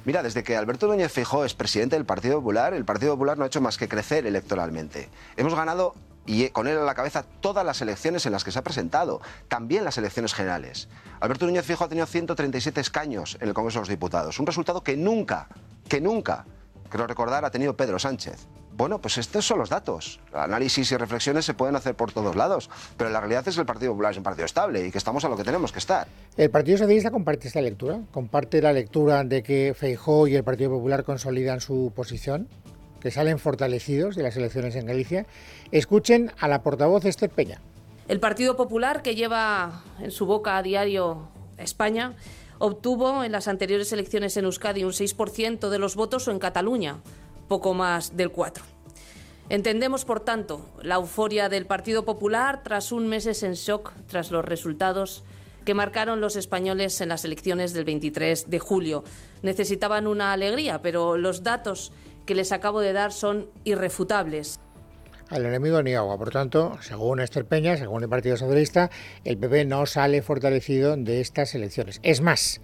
Mira, 0.05 0.23
desde 0.23 0.43
que 0.43 0.55
Alberto 0.55 0.87
Núñez 0.87 1.11
Feijó 1.11 1.45
es 1.45 1.53
presidente 1.53 1.95
del 1.95 2.05
Partido 2.05 2.37
Popular, 2.37 2.73
el 2.73 2.85
Partido 2.85 3.13
Popular 3.13 3.37
no 3.37 3.43
ha 3.43 3.47
hecho 3.47 3.61
más 3.61 3.77
que 3.77 3.87
crecer 3.87 4.25
electoralmente. 4.25 5.09
Hemos 5.37 5.55
ganado 5.55 5.93
y 6.25 6.47
con 6.49 6.67
él 6.67 6.77
a 6.77 6.83
la 6.83 6.93
cabeza 6.93 7.25
todas 7.41 7.65
las 7.65 7.81
elecciones 7.81 8.25
en 8.25 8.31
las 8.31 8.43
que 8.43 8.51
se 8.51 8.59
ha 8.59 8.63
presentado, 8.63 9.21
también 9.47 9.83
las 9.83 9.97
elecciones 9.97 10.33
generales. 10.33 10.87
Alberto 11.19 11.45
Núñez 11.45 11.65
Fijo 11.65 11.83
ha 11.83 11.89
tenido 11.89 12.05
137 12.05 12.79
escaños 12.79 13.37
en 13.41 13.47
el 13.47 13.53
Congreso 13.53 13.79
de 13.79 13.81
los 13.81 13.89
Diputados, 13.89 14.39
un 14.39 14.45
resultado 14.45 14.83
que 14.83 14.95
nunca, 14.95 15.47
que 15.87 15.99
nunca 15.99 16.45
creo 16.89 17.07
recordar, 17.07 17.45
ha 17.45 17.51
tenido 17.51 17.75
Pedro 17.75 17.99
Sánchez. 17.99 18.47
Bueno, 18.79 18.99
pues 18.99 19.17
estos 19.17 19.45
son 19.45 19.59
los 19.59 19.69
datos. 19.69 20.21
Análisis 20.33 20.91
y 20.91 20.95
reflexiones 20.95 21.43
se 21.43 21.53
pueden 21.53 21.75
hacer 21.75 21.95
por 21.95 22.13
todos 22.13 22.35
lados, 22.35 22.69
pero 22.95 23.09
la 23.09 23.19
realidad 23.19 23.45
es 23.47 23.55
que 23.55 23.59
el 23.61 23.67
Partido 23.67 23.91
Popular 23.91 24.11
es 24.11 24.17
un 24.17 24.23
partido 24.23 24.45
estable 24.45 24.85
y 24.87 24.91
que 24.91 24.97
estamos 24.97 25.25
a 25.25 25.29
lo 25.29 25.35
que 25.35 25.43
tenemos 25.43 25.73
que 25.73 25.79
estar. 25.79 26.07
¿El 26.37 26.49
Partido 26.49 26.77
Socialista 26.77 27.11
comparte 27.11 27.49
esta 27.49 27.61
lectura? 27.61 27.99
¿Comparte 28.11 28.61
la 28.61 28.71
lectura 28.71 29.25
de 29.25 29.43
que 29.43 29.75
Feijó 29.77 30.27
y 30.27 30.35
el 30.35 30.45
Partido 30.45 30.71
Popular 30.71 31.03
consolidan 31.03 31.59
su 31.59 31.91
posición? 31.93 32.47
¿Que 33.01 33.11
salen 33.11 33.37
fortalecidos 33.37 34.15
de 34.15 34.23
las 34.23 34.37
elecciones 34.37 34.75
en 34.75 34.85
Galicia? 34.85 35.25
Escuchen 35.71 36.31
a 36.39 36.47
la 36.47 36.63
portavoz 36.63 37.03
Esther 37.03 37.29
Peña. 37.29 37.59
El 38.07 38.21
Partido 38.21 38.55
Popular, 38.55 39.01
que 39.01 39.13
lleva 39.13 39.83
en 39.99 40.11
su 40.11 40.25
boca 40.25 40.57
a 40.57 40.63
diario 40.63 41.27
España, 41.57 42.13
obtuvo 42.59 43.23
en 43.23 43.31
las 43.31 43.47
anteriores 43.47 43.91
elecciones 43.91 44.37
en 44.37 44.45
Euskadi 44.45 44.83
un 44.83 44.91
6% 44.91 45.69
de 45.69 45.79
los 45.79 45.95
votos 45.95 46.27
o 46.27 46.31
en 46.31 46.39
Cataluña 46.39 46.99
poco 47.47 47.73
más 47.73 48.15
del 48.15 48.31
4%. 48.31 48.61
Entendemos, 49.49 50.05
por 50.05 50.19
tanto, 50.19 50.63
la 50.83 50.95
euforia 50.95 51.49
del 51.49 51.65
Partido 51.65 52.05
Popular 52.05 52.61
tras 52.61 52.91
un 52.91 53.07
meses 53.07 53.41
en 53.41 53.53
shock 53.53 53.93
tras 54.05 54.29
los 54.29 54.45
resultados 54.45 55.23
que 55.65 55.73
marcaron 55.73 56.21
los 56.21 56.35
españoles 56.35 57.01
en 57.01 57.09
las 57.09 57.25
elecciones 57.25 57.73
del 57.73 57.83
23 57.83 58.49
de 58.49 58.59
julio. 58.59 59.03
Necesitaban 59.41 60.05
una 60.05 60.33
alegría, 60.33 60.83
pero 60.83 61.17
los 61.17 61.43
datos 61.43 61.91
que 62.27 62.35
les 62.35 62.51
acabo 62.51 62.79
de 62.79 62.93
dar 62.93 63.11
son 63.11 63.49
irrefutables. 63.63 64.59
Al 65.29 65.45
enemigo 65.45 65.83
ni 65.83 65.93
agua. 65.93 66.17
Por 66.17 66.31
tanto, 66.31 66.79
según 66.81 67.19
Esther 67.19 67.45
Peña, 67.45 67.77
según 67.77 68.01
el 68.01 68.09
Partido 68.09 68.35
Socialista, 68.35 68.89
el 69.23 69.37
PP 69.37 69.65
no 69.65 69.85
sale 69.85 70.23
fortalecido 70.23 70.97
de 70.97 71.21
estas 71.21 71.53
elecciones. 71.53 71.99
Es 72.01 72.21
más, 72.21 72.61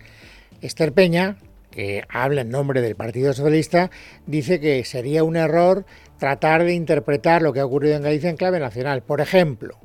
Esther 0.61 0.91
Peña, 0.91 1.37
que 1.69 2.03
habla 2.09 2.41
en 2.41 2.49
nombre 2.49 2.81
del 2.81 2.95
Partido 2.95 3.33
Socialista, 3.33 3.91
dice 4.25 4.59
que 4.59 4.83
sería 4.83 5.23
un 5.23 5.35
error 5.35 5.85
tratar 6.17 6.63
de 6.63 6.73
interpretar 6.73 7.43
lo 7.43 7.53
que 7.53 7.59
ha 7.59 7.65
ocurrido 7.65 7.97
en 7.97 8.01
Galicia 8.01 8.31
en 8.31 8.37
clave 8.37 8.59
nacional. 8.59 9.03
Por 9.03 9.21
ejemplo, 9.21 9.77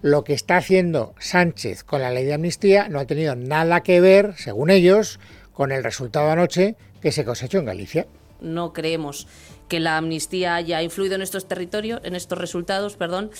lo 0.00 0.22
que 0.22 0.34
está 0.34 0.58
haciendo 0.58 1.16
Sánchez 1.18 1.82
con 1.82 2.00
la 2.00 2.12
ley 2.12 2.24
de 2.26 2.34
amnistía 2.34 2.88
no 2.88 3.00
ha 3.00 3.06
tenido 3.06 3.34
nada 3.34 3.80
que 3.80 4.00
ver, 4.00 4.34
según 4.36 4.70
ellos, 4.70 5.18
con 5.52 5.72
el 5.72 5.82
resultado 5.82 6.30
anoche 6.30 6.76
que 7.00 7.10
se 7.10 7.24
cosechó 7.24 7.58
en 7.58 7.64
Galicia. 7.64 8.06
No 8.40 8.72
creemos 8.72 9.26
que 9.74 9.80
la 9.80 9.96
amnistía 9.96 10.54
haya 10.54 10.84
influido 10.84 11.16
en 11.16 11.22
estos 11.22 11.48
territorios, 11.48 12.00
en 12.04 12.14
estos 12.14 12.38
resultados, 12.38 12.94
perdón, 12.94 13.32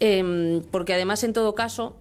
em, 0.00 0.62
porque 0.70 0.94
además 0.94 1.24
en 1.24 1.34
todo 1.34 1.54
caso 1.54 1.98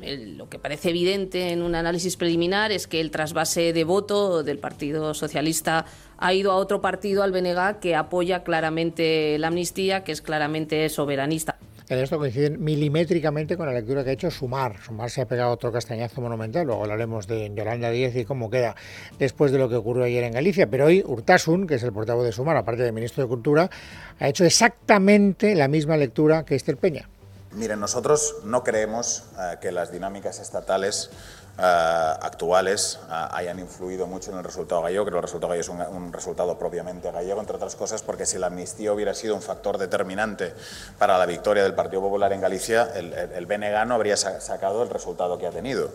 lo 0.00 0.48
que 0.48 0.58
parece 0.58 0.88
evidente 0.88 1.52
en 1.52 1.60
un 1.60 1.74
análisis 1.74 2.16
preliminar 2.16 2.72
es 2.72 2.86
que 2.86 3.02
el 3.02 3.10
trasvase 3.10 3.74
de 3.74 3.84
voto 3.84 4.42
del 4.42 4.58
Partido 4.58 5.12
Socialista 5.12 5.84
ha 6.16 6.32
ido 6.32 6.52
a 6.52 6.56
otro 6.56 6.80
partido, 6.80 7.22
al 7.22 7.32
BNG, 7.32 7.80
que 7.80 7.94
apoya 7.94 8.42
claramente 8.44 9.38
la 9.38 9.48
amnistía, 9.48 10.02
que 10.02 10.12
es 10.12 10.22
claramente 10.22 10.88
soberanista. 10.88 11.58
En 11.88 12.00
esto 12.00 12.18
coinciden 12.18 12.62
milimétricamente 12.64 13.56
con 13.56 13.66
la 13.66 13.72
lectura 13.72 14.02
que 14.02 14.10
ha 14.10 14.12
hecho 14.12 14.28
Sumar. 14.28 14.82
Sumar 14.82 15.08
se 15.08 15.20
ha 15.20 15.28
pegado 15.28 15.52
otro 15.52 15.70
castañazo 15.70 16.20
monumental, 16.20 16.66
luego 16.66 16.82
hablaremos 16.82 17.28
de 17.28 17.52
Yolanda 17.54 17.90
Díez 17.90 18.16
y 18.16 18.24
cómo 18.24 18.50
queda 18.50 18.74
después 19.20 19.52
de 19.52 19.58
lo 19.58 19.68
que 19.68 19.76
ocurrió 19.76 20.02
ayer 20.02 20.24
en 20.24 20.32
Galicia. 20.32 20.68
Pero 20.68 20.86
hoy 20.86 21.04
Urtasun, 21.06 21.68
que 21.68 21.76
es 21.76 21.84
el 21.84 21.92
portavoz 21.92 22.24
de 22.24 22.32
Sumar, 22.32 22.56
aparte 22.56 22.82
del 22.82 22.92
ministro 22.92 23.22
de 23.22 23.28
Cultura, 23.28 23.70
ha 24.18 24.28
hecho 24.28 24.44
exactamente 24.44 25.54
la 25.54 25.68
misma 25.68 25.96
lectura 25.96 26.44
que 26.44 26.56
Esther 26.56 26.76
Peña. 26.76 27.08
Miren, 27.52 27.78
nosotros 27.78 28.38
no 28.44 28.64
creemos 28.64 29.22
eh, 29.38 29.58
que 29.60 29.70
las 29.70 29.92
dinámicas 29.92 30.40
estatales 30.40 31.10
eh, 31.58 31.62
actuales 31.62 33.00
eh, 33.08 33.12
hayan 33.30 33.58
influido 33.58 34.06
mucho 34.06 34.30
en 34.30 34.38
el 34.38 34.44
resultado 34.44 34.82
gallego. 34.82 35.04
Que 35.04 35.16
el 35.16 35.22
resultado 35.22 35.50
gallego 35.50 35.74
es 35.74 35.90
un, 35.90 36.12
resultado 36.12 36.58
propiamente 36.58 37.10
gallego, 37.10 37.40
entre 37.40 37.56
otras 37.56 37.76
cosas 37.76 38.02
porque 38.02 38.26
si 38.26 38.38
la 38.38 38.48
amnistía 38.48 38.92
hubiera 38.92 39.14
sido 39.14 39.34
un 39.34 39.42
factor 39.42 39.78
determinante 39.78 40.52
para 40.98 41.18
la 41.18 41.26
victoria 41.26 41.62
del 41.62 41.74
Partido 41.74 42.02
Popular 42.02 42.32
en 42.32 42.40
Galicia, 42.40 42.88
el, 42.94 43.12
el 43.12 43.46
no 43.86 43.94
habría 43.94 44.16
sacado 44.16 44.82
el 44.82 44.90
resultado 44.90 45.38
que 45.38 45.46
ha 45.46 45.50
tenido, 45.50 45.90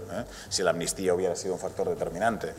si 0.49 0.63
la 0.63 0.71
amnistía 0.71 1.13
hubiera 1.13 1.35
sido 1.35 1.53
un 1.53 1.59
factor 1.59 1.87
determinante. 1.89 2.53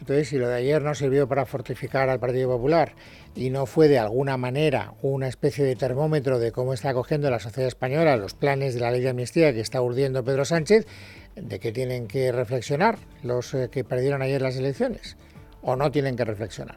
Entonces, 0.00 0.28
si 0.28 0.38
lo 0.38 0.48
de 0.48 0.56
ayer 0.56 0.80
no 0.80 0.94
sirvió 0.94 1.28
para 1.28 1.44
fortificar 1.44 2.08
al 2.08 2.18
Partido 2.18 2.48
Popular 2.48 2.94
y 3.34 3.50
no 3.50 3.66
fue 3.66 3.86
de 3.86 3.98
alguna 3.98 4.38
manera 4.38 4.94
una 5.02 5.28
especie 5.28 5.64
de 5.64 5.76
termómetro 5.76 6.38
de 6.38 6.52
cómo 6.52 6.72
está 6.72 6.90
acogiendo 6.90 7.30
la 7.30 7.38
sociedad 7.38 7.68
española 7.68 8.16
los 8.16 8.32
planes 8.32 8.74
de 8.74 8.80
la 8.80 8.90
ley 8.90 9.02
de 9.02 9.10
amnistía 9.10 9.52
que 9.52 9.60
está 9.60 9.82
urdiendo 9.82 10.24
Pedro 10.24 10.46
Sánchez, 10.46 10.86
de 11.36 11.58
que 11.58 11.72
tienen 11.72 12.06
que 12.06 12.32
reflexionar 12.32 12.98
los 13.22 13.54
eh, 13.54 13.68
que 13.70 13.84
perdieron 13.84 14.22
ayer 14.22 14.42
las 14.42 14.56
elecciones, 14.56 15.16
o 15.62 15.76
no 15.76 15.90
tienen 15.90 16.16
que 16.16 16.24
reflexionar. 16.24 16.76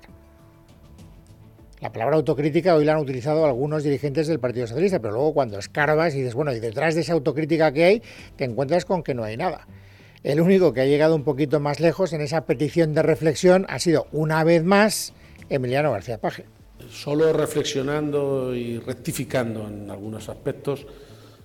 La 1.83 1.91
palabra 1.91 2.15
autocrítica 2.15 2.75
hoy 2.75 2.86
la 2.86 2.93
han 2.93 3.00
utilizado 3.00 3.45
algunos 3.45 3.83
dirigentes 3.83 4.27
del 4.27 4.39
Partido 4.39 4.67
Socialista, 4.67 5.00
pero 5.00 5.15
luego 5.15 5.33
cuando 5.33 5.60
escarbas 5.60 6.15
y 6.15 6.19
dices, 6.19 6.33
bueno, 6.33 6.53
y 6.53 6.62
detrás 6.62 6.95
de 6.95 7.01
esa 7.01 7.12
autocrítica 7.12 7.74
que 7.74 7.83
hay, 7.83 8.01
te 8.38 8.45
encuentras 8.45 8.86
con 8.86 9.03
que 9.03 9.13
no 9.13 9.25
hay 9.25 9.36
nada. 9.36 9.67
El 10.24 10.39
único 10.39 10.72
que 10.72 10.79
ha 10.79 10.86
llegado 10.86 11.13
un 11.13 11.25
poquito 11.25 11.60
más 11.60 11.81
lejos 11.81 12.13
en 12.13 12.22
esa 12.22 12.45
petición 12.45 12.93
de 12.93 13.03
reflexión 13.03 13.65
ha 13.67 13.79
sido, 13.79 14.07
una 14.13 14.45
vez 14.45 14.63
más, 14.63 15.13
Emiliano 15.50 15.91
García 15.91 16.19
Paje. 16.19 16.45
Solo 16.89 17.33
reflexionando 17.33 18.55
y 18.55 18.79
rectificando 18.79 19.67
en 19.67 19.91
algunos 19.91 20.29
aspectos 20.29 20.88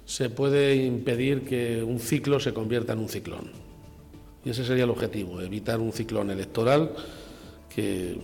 se 0.08 0.30
puede 0.30 0.74
impedir 0.74 1.44
que 1.44 1.82
un 1.82 2.00
ciclo 2.00 2.40
se 2.40 2.54
convierta 2.54 2.94
en 2.94 3.00
un 3.00 3.10
ciclón. 3.10 3.52
Y 4.42 4.48
ese 4.48 4.64
sería 4.64 4.84
el 4.84 4.90
objetivo, 4.90 5.42
evitar 5.42 5.80
un 5.80 5.92
ciclón 5.92 6.30
electoral 6.30 6.94
que 7.68 8.18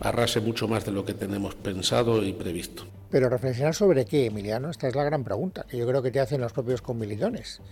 arrase 0.00 0.40
mucho 0.40 0.68
más 0.68 0.84
de 0.84 0.92
lo 0.92 1.02
que 1.02 1.14
tenemos 1.14 1.54
pensado 1.54 2.22
y 2.22 2.34
previsto. 2.34 2.84
Pero 3.10 3.30
reflexionar 3.30 3.74
sobre 3.74 4.04
qué, 4.04 4.26
Emiliano, 4.26 4.68
esta 4.68 4.86
es 4.86 4.94
la 4.94 5.02
gran 5.02 5.24
pregunta, 5.24 5.64
que 5.66 5.78
yo 5.78 5.86
creo 5.86 6.02
que 6.02 6.10
te 6.10 6.20
hacen 6.20 6.42
los 6.42 6.52
propios 6.52 6.82
convilidones 6.82 7.62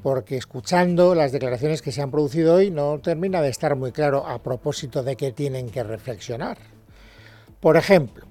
porque 0.00 0.36
escuchando 0.36 1.14
las 1.14 1.32
declaraciones 1.32 1.80
que 1.80 1.92
se 1.92 2.02
han 2.02 2.10
producido 2.10 2.54
hoy 2.54 2.70
no 2.70 2.98
termina 2.98 3.40
de 3.40 3.50
estar 3.50 3.76
muy 3.76 3.92
claro 3.92 4.26
a 4.26 4.42
propósito 4.42 5.02
de 5.02 5.16
qué 5.16 5.30
tienen 5.30 5.70
que 5.70 5.82
reflexionar. 5.82 6.58
Por 7.60 7.76
ejemplo, 7.76 8.26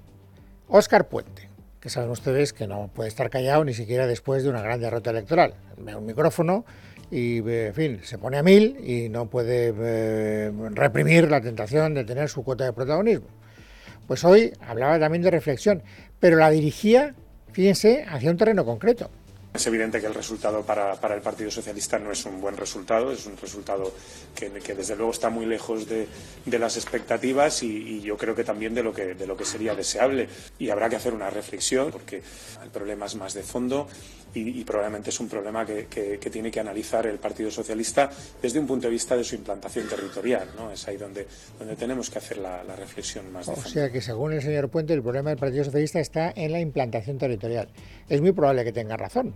Óscar 0.68 1.08
Puente, 1.08 1.41
que 1.82 1.90
saben 1.90 2.10
ustedes 2.10 2.52
que 2.52 2.68
no 2.68 2.88
puede 2.94 3.08
estar 3.08 3.28
callado 3.28 3.64
ni 3.64 3.74
siquiera 3.74 4.06
después 4.06 4.44
de 4.44 4.48
una 4.48 4.62
gran 4.62 4.80
derrota 4.80 5.10
electoral. 5.10 5.54
Ve 5.78 5.96
un 5.96 6.06
micrófono 6.06 6.64
y, 7.10 7.38
en 7.38 7.74
fin, 7.74 8.00
se 8.04 8.18
pone 8.18 8.38
a 8.38 8.42
mil 8.44 8.78
y 8.88 9.08
no 9.08 9.28
puede 9.28 10.52
reprimir 10.70 11.28
la 11.28 11.40
tentación 11.40 11.94
de 11.94 12.04
tener 12.04 12.28
su 12.28 12.44
cuota 12.44 12.64
de 12.64 12.72
protagonismo. 12.72 13.26
Pues 14.06 14.24
hoy 14.24 14.52
hablaba 14.60 15.00
también 15.00 15.22
de 15.22 15.32
reflexión, 15.32 15.82
pero 16.20 16.36
la 16.36 16.50
dirigía, 16.50 17.16
fíjense, 17.50 18.04
hacia 18.08 18.30
un 18.30 18.36
terreno 18.36 18.64
concreto 18.64 19.10
es 19.54 19.66
evidente 19.66 20.00
que 20.00 20.06
el 20.06 20.14
resultado 20.14 20.62
para, 20.62 20.94
el 21.14 21.20
Partido 21.20 21.50
Socialista 21.50 21.98
no 21.98 22.10
es 22.10 22.24
un 22.24 22.40
buen 22.40 22.56
resultado, 22.56 23.12
es 23.12 23.26
un 23.26 23.36
resultado 23.36 23.92
que, 24.34 24.48
desde 24.48 24.96
luego 24.96 25.12
está 25.12 25.28
muy 25.28 25.44
lejos 25.44 25.86
de, 25.86 26.08
las 26.46 26.76
expectativas 26.76 27.62
y, 27.62 28.00
yo 28.00 28.16
creo 28.16 28.34
que 28.34 28.44
también 28.44 28.74
de 28.74 28.82
lo 28.82 28.92
que, 28.92 29.14
de 29.14 29.26
lo 29.26 29.36
que 29.36 29.44
sería 29.44 29.74
deseable. 29.74 30.28
Y 30.58 30.70
habrá 30.70 30.88
que 30.88 30.96
hacer 30.96 31.12
una 31.12 31.28
reflexión 31.28 31.90
porque 31.90 32.22
el 32.62 32.70
problema 32.70 33.06
es 33.06 33.14
más 33.14 33.34
de 33.34 33.42
fondo 33.42 33.88
y, 34.34 34.64
probablemente 34.64 35.10
es 35.10 35.20
un 35.20 35.28
problema 35.28 35.66
que, 35.66 36.18
tiene 36.32 36.50
que 36.50 36.60
analizar 36.60 37.06
el 37.06 37.18
Partido 37.18 37.50
Socialista 37.50 38.10
desde 38.40 38.58
un 38.58 38.66
punto 38.66 38.86
de 38.86 38.92
vista 38.92 39.16
de 39.16 39.24
su 39.24 39.34
implantación 39.34 39.86
territorial. 39.88 40.48
¿no? 40.56 40.70
Es 40.70 40.88
ahí 40.88 40.96
donde, 40.96 41.26
donde 41.58 41.76
tenemos 41.76 42.08
que 42.08 42.18
hacer 42.18 42.38
la, 42.38 42.62
reflexión 42.76 43.30
más 43.30 43.46
de 43.46 43.54
fondo. 43.54 43.68
O 43.68 43.70
sea 43.70 43.90
que 43.90 44.00
según 44.00 44.32
el 44.32 44.40
señor 44.40 44.70
Puente 44.70 44.94
el 44.94 45.02
problema 45.02 45.30
del 45.30 45.38
Partido 45.38 45.64
Socialista 45.64 46.00
está 46.00 46.32
en 46.34 46.52
la 46.52 46.60
implantación 46.60 47.18
territorial. 47.18 47.68
Es 48.08 48.20
muy 48.20 48.32
probable 48.32 48.64
que 48.64 48.72
tenga 48.72 48.96
razón 48.96 49.34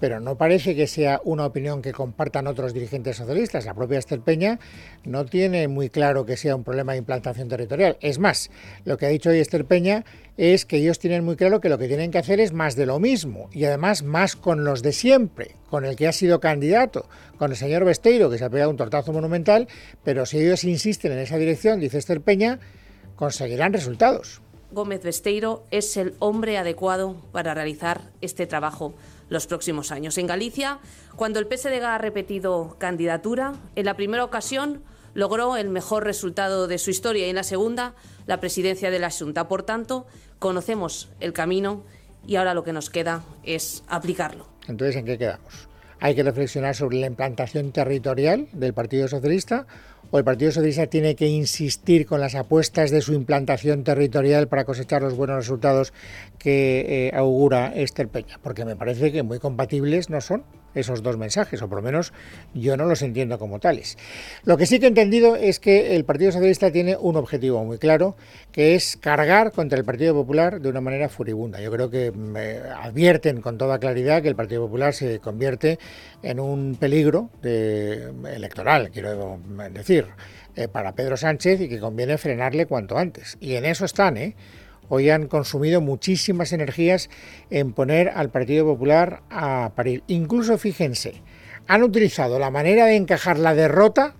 pero 0.00 0.20
no 0.20 0.36
parece 0.36 0.74
que 0.74 0.86
sea 0.86 1.20
una 1.24 1.46
opinión 1.46 1.82
que 1.82 1.92
compartan 1.92 2.46
otros 2.46 2.72
dirigentes 2.72 3.16
socialistas. 3.16 3.64
La 3.64 3.74
propia 3.74 3.98
Estel 3.98 4.20
Peña 4.20 4.58
no 5.04 5.24
tiene 5.24 5.68
muy 5.68 5.90
claro 5.90 6.24
que 6.24 6.36
sea 6.36 6.56
un 6.56 6.64
problema 6.64 6.92
de 6.92 6.98
implantación 6.98 7.48
territorial. 7.48 7.96
Es 8.00 8.18
más, 8.18 8.50
lo 8.84 8.96
que 8.96 9.06
ha 9.06 9.08
dicho 9.08 9.30
hoy 9.30 9.38
Estel 9.38 9.64
Peña 9.64 10.04
es 10.36 10.64
que 10.64 10.76
ellos 10.76 10.98
tienen 10.98 11.24
muy 11.24 11.36
claro 11.36 11.60
que 11.60 11.68
lo 11.68 11.78
que 11.78 11.88
tienen 11.88 12.10
que 12.10 12.18
hacer 12.18 12.40
es 12.40 12.52
más 12.52 12.76
de 12.76 12.86
lo 12.86 13.00
mismo 13.00 13.48
y 13.52 13.64
además 13.64 14.02
más 14.02 14.36
con 14.36 14.64
los 14.64 14.82
de 14.82 14.92
siempre, 14.92 15.56
con 15.68 15.84
el 15.84 15.96
que 15.96 16.06
ha 16.06 16.12
sido 16.12 16.40
candidato, 16.40 17.08
con 17.38 17.50
el 17.50 17.56
señor 17.56 17.84
Besteiro, 17.84 18.30
que 18.30 18.38
se 18.38 18.44
ha 18.44 18.50
pegado 18.50 18.70
un 18.70 18.76
tortazo 18.76 19.12
monumental, 19.12 19.66
pero 20.04 20.26
si 20.26 20.38
ellos 20.38 20.64
insisten 20.64 21.12
en 21.12 21.18
esa 21.18 21.38
dirección, 21.38 21.80
dice 21.80 21.98
Estel 21.98 22.20
Peña, 22.20 22.60
conseguirán 23.16 23.72
resultados. 23.72 24.42
Gómez 24.70 25.02
Besteiro 25.02 25.64
es 25.70 25.96
el 25.96 26.14
hombre 26.18 26.58
adecuado 26.58 27.16
para 27.32 27.54
realizar 27.54 28.02
este 28.20 28.46
trabajo 28.46 28.94
los 29.28 29.46
próximos 29.46 29.90
años. 29.92 30.18
En 30.18 30.26
Galicia, 30.26 30.78
cuando 31.16 31.38
el 31.38 31.46
PSDG 31.46 31.84
ha 31.84 31.98
repetido 31.98 32.76
candidatura, 32.78 33.54
en 33.76 33.86
la 33.86 33.94
primera 33.94 34.24
ocasión 34.24 34.82
logró 35.14 35.56
el 35.56 35.68
mejor 35.68 36.04
resultado 36.04 36.68
de 36.68 36.78
su 36.78 36.90
historia 36.90 37.26
y 37.26 37.30
en 37.30 37.36
la 37.36 37.42
segunda 37.42 37.94
la 38.26 38.40
presidencia 38.40 38.90
de 38.90 38.98
la 38.98 39.10
Junta. 39.10 39.48
Por 39.48 39.62
tanto, 39.62 40.06
conocemos 40.38 41.08
el 41.20 41.32
camino 41.32 41.82
y 42.26 42.36
ahora 42.36 42.54
lo 42.54 42.62
que 42.62 42.72
nos 42.72 42.90
queda 42.90 43.24
es 43.42 43.82
aplicarlo. 43.88 44.46
Entonces, 44.66 44.96
¿en 44.96 45.06
qué 45.06 45.18
quedamos? 45.18 45.68
Hay 46.00 46.14
que 46.14 46.22
reflexionar 46.22 46.76
sobre 46.76 46.98
la 46.98 47.06
implantación 47.06 47.72
territorial 47.72 48.48
del 48.52 48.72
Partido 48.72 49.08
Socialista 49.08 49.66
o 50.10 50.18
el 50.18 50.24
Partido 50.24 50.50
Socialista 50.50 50.86
tiene 50.86 51.14
que 51.14 51.26
insistir 51.26 52.06
con 52.06 52.20
las 52.20 52.34
apuestas 52.34 52.90
de 52.90 53.00
su 53.00 53.12
implantación 53.12 53.84
territorial 53.84 54.48
para 54.48 54.64
cosechar 54.64 55.02
los 55.02 55.16
buenos 55.16 55.36
resultados 55.36 55.92
que 56.38 57.08
eh, 57.08 57.16
augura 57.16 57.72
Esther 57.74 58.08
Peña, 58.08 58.38
porque 58.42 58.64
me 58.64 58.76
parece 58.76 59.12
que 59.12 59.22
muy 59.22 59.38
compatibles 59.38 60.10
no 60.10 60.20
son 60.20 60.44
esos 60.78 61.02
dos 61.02 61.16
mensajes, 61.16 61.60
o 61.62 61.68
por 61.68 61.78
lo 61.78 61.82
menos 61.82 62.12
yo 62.54 62.76
no 62.76 62.84
los 62.86 63.02
entiendo 63.02 63.38
como 63.38 63.60
tales. 63.60 63.96
Lo 64.44 64.56
que 64.56 64.66
sí 64.66 64.78
que 64.78 64.86
he 64.86 64.88
entendido 64.88 65.36
es 65.36 65.60
que 65.60 65.96
el 65.96 66.04
Partido 66.04 66.32
Socialista 66.32 66.70
tiene 66.70 66.96
un 66.96 67.16
objetivo 67.16 67.64
muy 67.64 67.78
claro, 67.78 68.16
que 68.52 68.74
es 68.74 68.96
cargar 68.96 69.52
contra 69.52 69.78
el 69.78 69.84
Partido 69.84 70.14
Popular 70.14 70.60
de 70.60 70.68
una 70.68 70.80
manera 70.80 71.08
furibunda. 71.08 71.60
Yo 71.60 71.70
creo 71.70 71.90
que 71.90 72.12
me 72.12 72.58
advierten 72.58 73.40
con 73.40 73.58
toda 73.58 73.78
claridad 73.78 74.22
que 74.22 74.28
el 74.28 74.36
Partido 74.36 74.66
Popular 74.66 74.94
se 74.94 75.18
convierte 75.20 75.78
en 76.22 76.40
un 76.40 76.76
peligro 76.76 77.30
electoral, 77.42 78.90
quiero 78.90 79.38
decir, 79.72 80.06
eh, 80.56 80.68
para 80.68 80.94
Pedro 80.94 81.16
Sánchez 81.16 81.60
y 81.60 81.68
que 81.68 81.78
conviene 81.78 82.18
frenarle 82.18 82.66
cuanto 82.66 82.98
antes. 82.98 83.36
Y 83.40 83.54
en 83.54 83.64
eso 83.64 83.84
están, 83.84 84.16
¿eh? 84.16 84.34
Hoy 84.88 85.10
han 85.10 85.26
consumido 85.26 85.80
muchísimas 85.80 86.52
energías 86.52 87.10
en 87.50 87.72
poner 87.72 88.08
al 88.08 88.30
Partido 88.30 88.64
Popular 88.64 89.22
a 89.30 89.72
parir. 89.74 90.02
Incluso, 90.06 90.58
fíjense, 90.58 91.22
han 91.66 91.82
utilizado 91.82 92.38
la 92.38 92.50
manera 92.50 92.86
de 92.86 92.96
encajar 92.96 93.38
la 93.38 93.54
derrota 93.54 94.14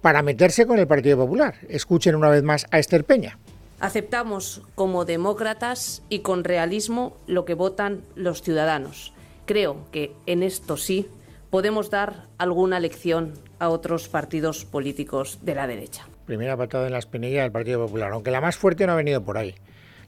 para 0.00 0.22
meterse 0.22 0.66
con 0.66 0.78
el 0.78 0.86
Partido 0.86 1.16
Popular. 1.16 1.54
Escuchen 1.68 2.14
una 2.14 2.28
vez 2.28 2.42
más 2.42 2.66
a 2.70 2.78
Esther 2.78 3.04
Peña. 3.04 3.38
Aceptamos 3.80 4.62
como 4.74 5.04
demócratas 5.04 6.02
y 6.08 6.20
con 6.20 6.44
realismo 6.44 7.16
lo 7.26 7.44
que 7.44 7.54
votan 7.54 8.02
los 8.14 8.42
ciudadanos. 8.42 9.12
Creo 9.46 9.90
que 9.90 10.12
en 10.26 10.42
esto 10.42 10.76
sí 10.76 11.08
podemos 11.50 11.90
dar 11.90 12.26
alguna 12.38 12.80
lección 12.80 13.34
a 13.58 13.68
otros 13.68 14.08
partidos 14.08 14.64
políticos 14.64 15.40
de 15.42 15.54
la 15.54 15.66
derecha. 15.66 16.06
Primera 16.26 16.56
patada 16.56 16.86
en 16.86 16.92
la 16.92 16.98
espinilla 16.98 17.42
del 17.42 17.52
Partido 17.52 17.84
Popular, 17.84 18.12
aunque 18.12 18.30
la 18.30 18.40
más 18.40 18.56
fuerte 18.56 18.86
no 18.86 18.92
ha 18.92 18.96
venido 18.96 19.22
por 19.22 19.36
ahí. 19.36 19.54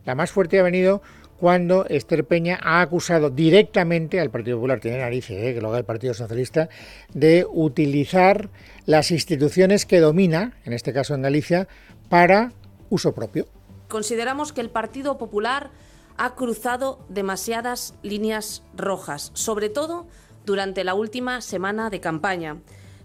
La 0.04 0.14
más 0.14 0.30
fuerte 0.30 0.58
ha 0.58 0.62
venido 0.62 1.02
cuando 1.38 1.84
Esther 1.87 2.25
Peña 2.25 2.58
ha 2.62 2.80
acusado 2.80 3.30
directamente 3.30 4.20
al 4.20 4.30
Partido 4.30 4.56
Popular, 4.58 4.80
tiene 4.80 4.99
narices, 4.99 5.42
¿eh? 5.42 5.54
que 5.54 5.61
lo 5.61 5.68
haga 5.68 5.78
el 5.78 5.84
Partido 5.84 6.14
Socialista, 6.14 6.68
de 7.12 7.46
utilizar 7.50 8.50
las 8.87 9.11
instituciones 9.11 9.84
que 9.84 10.00
domina, 10.00 10.56
en 10.64 10.73
este 10.73 10.92
caso 10.92 11.14
en 11.14 11.23
Galicia, 11.23 11.68
para 12.08 12.52
uso 12.88 13.14
propio. 13.14 13.46
Consideramos 13.88 14.52
que 14.52 14.61
el 14.61 14.70
Partido 14.70 15.18
Popular 15.18 15.70
ha 16.16 16.34
cruzado 16.34 17.04
demasiadas 17.08 17.94
líneas 18.02 18.62
rojas, 18.76 19.30
sobre 19.34 19.68
todo 19.68 20.06
durante 20.46 20.84
la 20.84 20.94
última 20.94 21.40
semana 21.40 21.90
de 21.90 22.00
campaña. 22.00 22.58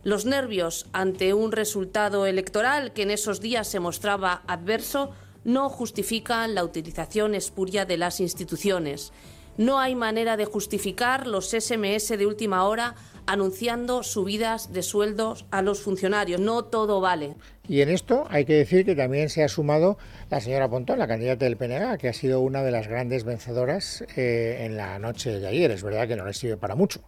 Los 0.04 0.26
nervios 0.26 0.88
ante 0.94 1.34
un 1.34 1.52
resultado 1.52 2.26
electoral 2.26 2.94
que 2.94 3.04
en 3.04 3.12
esos 3.12 3.42
días 3.42 3.68
se 3.68 3.80
mostraba 3.80 4.44
adverso 4.48 5.12
no 5.50 5.68
justifican 5.68 6.54
la 6.54 6.64
utilización 6.64 7.34
espuria 7.34 7.84
de 7.86 7.98
las 7.98 8.20
instituciones. 8.20 9.12
No 9.58 9.80
hay 9.80 9.96
manera 9.96 10.38
de 10.38 10.46
justificar 10.46 11.26
los 11.26 11.50
SMS 11.50 12.08
de 12.10 12.28
última 12.28 12.66
hora 12.66 12.94
anunciando 13.26 14.04
subidas 14.04 14.72
de 14.72 14.84
sueldos 14.84 15.48
a 15.50 15.64
los 15.64 15.82
funcionarios. 15.82 16.40
No 16.40 16.66
todo 16.66 17.02
vale. 17.02 17.34
Y 17.68 17.82
en 17.82 17.90
esto 17.90 18.26
hay 18.30 18.46
que 18.46 18.54
decir 18.54 18.86
que 18.86 18.96
también 18.96 19.30
se 19.30 19.44
ha 19.44 19.50
sumado 19.50 19.98
la 20.30 20.40
señora 20.40 20.70
Pontón, 20.70 21.00
la 21.00 21.08
candidata 21.08 21.46
del 21.46 21.58
PNG, 21.58 21.98
que 21.98 22.10
ha 22.10 22.14
sido 22.14 22.42
una 22.42 22.64
de 22.64 22.72
las 22.72 22.88
grandes 22.88 23.24
vencedoras 23.24 24.04
eh, 24.16 24.60
en 24.62 24.78
la 24.78 25.00
noche 25.00 25.40
de 25.40 25.48
ayer. 25.48 25.72
Es 25.72 25.82
verdad 25.82 26.08
que 26.08 26.16
no 26.16 26.26
le 26.26 26.34
sirve 26.34 26.58
para 26.58 26.76
mucho 26.76 27.02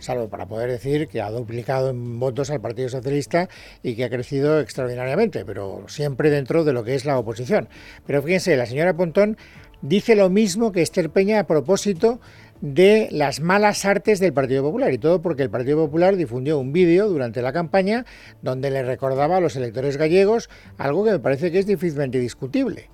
salvo 0.00 0.28
para 0.28 0.46
poder 0.46 0.70
decir 0.70 1.08
que 1.08 1.20
ha 1.20 1.30
duplicado 1.30 1.90
en 1.90 2.18
votos 2.18 2.50
al 2.50 2.60
Partido 2.60 2.88
Socialista 2.88 3.48
y 3.82 3.94
que 3.94 4.04
ha 4.04 4.10
crecido 4.10 4.60
extraordinariamente, 4.60 5.44
pero 5.44 5.84
siempre 5.88 6.30
dentro 6.30 6.64
de 6.64 6.72
lo 6.72 6.84
que 6.84 6.94
es 6.94 7.04
la 7.04 7.18
oposición. 7.18 7.68
Pero 8.06 8.22
fíjense, 8.22 8.56
la 8.56 8.66
señora 8.66 8.96
Pontón 8.96 9.36
dice 9.82 10.16
lo 10.16 10.30
mismo 10.30 10.72
que 10.72 10.82
Esther 10.82 11.10
Peña 11.10 11.40
a 11.40 11.46
propósito 11.46 12.20
de 12.60 13.08
las 13.10 13.40
malas 13.40 13.84
artes 13.84 14.20
del 14.20 14.32
Partido 14.32 14.62
Popular 14.62 14.92
y 14.92 14.98
todo 14.98 15.22
porque 15.22 15.42
el 15.42 15.50
Partido 15.50 15.78
Popular 15.78 16.16
difundió 16.16 16.58
un 16.58 16.72
vídeo 16.72 17.08
durante 17.08 17.40
la 17.40 17.52
campaña 17.52 18.04
donde 18.42 18.70
le 18.70 18.82
recordaba 18.82 19.38
a 19.38 19.40
los 19.40 19.56
electores 19.56 19.96
gallegos 19.96 20.50
algo 20.76 21.04
que 21.04 21.12
me 21.12 21.18
parece 21.18 21.50
que 21.50 21.58
es 21.58 21.66
difícilmente 21.66 22.18
discutible 22.18 22.90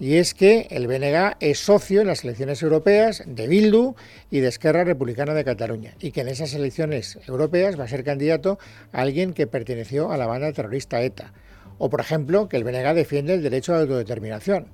y 0.00 0.16
es 0.16 0.32
que 0.32 0.66
el 0.70 0.86
BNG 0.86 1.36
es 1.40 1.58
socio 1.58 2.00
en 2.00 2.06
las 2.06 2.24
elecciones 2.24 2.62
europeas 2.62 3.22
de 3.26 3.46
Bildu 3.46 3.94
y 4.30 4.40
de 4.40 4.48
Esquerra 4.48 4.82
Republicana 4.82 5.34
de 5.34 5.44
Cataluña 5.44 5.94
y 6.00 6.10
que 6.10 6.22
en 6.22 6.28
esas 6.28 6.54
elecciones 6.54 7.18
europeas 7.28 7.78
va 7.78 7.84
a 7.84 7.88
ser 7.88 8.02
candidato 8.02 8.58
a 8.92 9.02
alguien 9.02 9.34
que 9.34 9.46
perteneció 9.46 10.10
a 10.10 10.16
la 10.16 10.26
banda 10.26 10.52
terrorista 10.52 11.02
ETA. 11.02 11.34
O 11.76 11.90
por 11.90 12.00
ejemplo, 12.00 12.48
que 12.48 12.56
el 12.56 12.64
BNG 12.64 12.94
defiende 12.94 13.34
el 13.34 13.42
derecho 13.42 13.72
a 13.72 13.76
la 13.76 13.82
autodeterminación. 13.82 14.68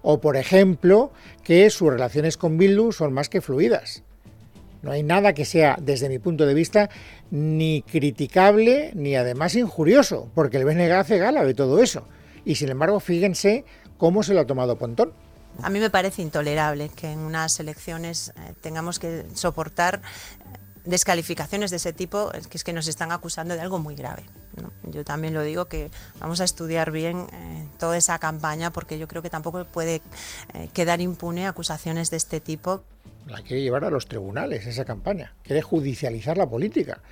O 0.00 0.22
por 0.22 0.38
ejemplo, 0.38 1.12
que 1.44 1.68
sus 1.68 1.90
relaciones 1.90 2.38
con 2.38 2.56
Bildu 2.56 2.92
son 2.92 3.12
más 3.12 3.28
que 3.28 3.42
fluidas. 3.42 4.02
No 4.80 4.92
hay 4.92 5.02
nada 5.02 5.34
que 5.34 5.44
sea, 5.44 5.76
desde 5.78 6.08
mi 6.08 6.18
punto 6.18 6.46
de 6.46 6.54
vista, 6.54 6.88
ni 7.30 7.82
criticable 7.82 8.92
ni 8.94 9.14
además 9.14 9.54
injurioso, 9.56 10.30
porque 10.34 10.56
el 10.56 10.64
BNG 10.64 10.92
hace 10.92 11.18
gala 11.18 11.44
de 11.44 11.52
todo 11.52 11.82
eso. 11.82 12.08
Y 12.46 12.54
sin 12.54 12.70
embargo, 12.70 12.98
fíjense 13.00 13.66
¿Cómo 14.00 14.22
se 14.22 14.32
lo 14.32 14.40
ha 14.40 14.46
tomado 14.46 14.78
Pontón? 14.78 15.12
A 15.62 15.68
mí 15.68 15.78
me 15.78 15.90
parece 15.90 16.22
intolerable 16.22 16.88
que 16.88 17.12
en 17.12 17.18
unas 17.18 17.60
elecciones 17.60 18.32
eh, 18.34 18.54
tengamos 18.62 18.98
que 18.98 19.26
soportar 19.34 20.00
descalificaciones 20.86 21.70
de 21.70 21.76
ese 21.76 21.92
tipo, 21.92 22.32
que 22.48 22.56
es 22.56 22.64
que 22.64 22.72
nos 22.72 22.88
están 22.88 23.12
acusando 23.12 23.52
de 23.52 23.60
algo 23.60 23.78
muy 23.78 23.94
grave. 23.94 24.22
Yo 24.84 25.04
también 25.04 25.34
lo 25.34 25.42
digo 25.42 25.66
que 25.66 25.90
vamos 26.18 26.40
a 26.40 26.44
estudiar 26.44 26.90
bien 26.90 27.26
eh, 27.30 27.66
toda 27.78 27.98
esa 27.98 28.18
campaña 28.18 28.72
porque 28.72 28.98
yo 28.98 29.06
creo 29.06 29.20
que 29.20 29.28
tampoco 29.28 29.66
puede 29.66 30.00
eh, 30.54 30.70
quedar 30.72 31.02
impune 31.02 31.46
acusaciones 31.46 32.10
de 32.10 32.16
este 32.16 32.40
tipo. 32.40 32.82
La 33.26 33.42
quiere 33.42 33.60
llevar 33.60 33.84
a 33.84 33.90
los 33.90 34.06
tribunales 34.06 34.66
esa 34.66 34.86
campaña, 34.86 35.34
quiere 35.42 35.60
judicializar 35.60 36.38
la 36.38 36.48
política. 36.48 37.02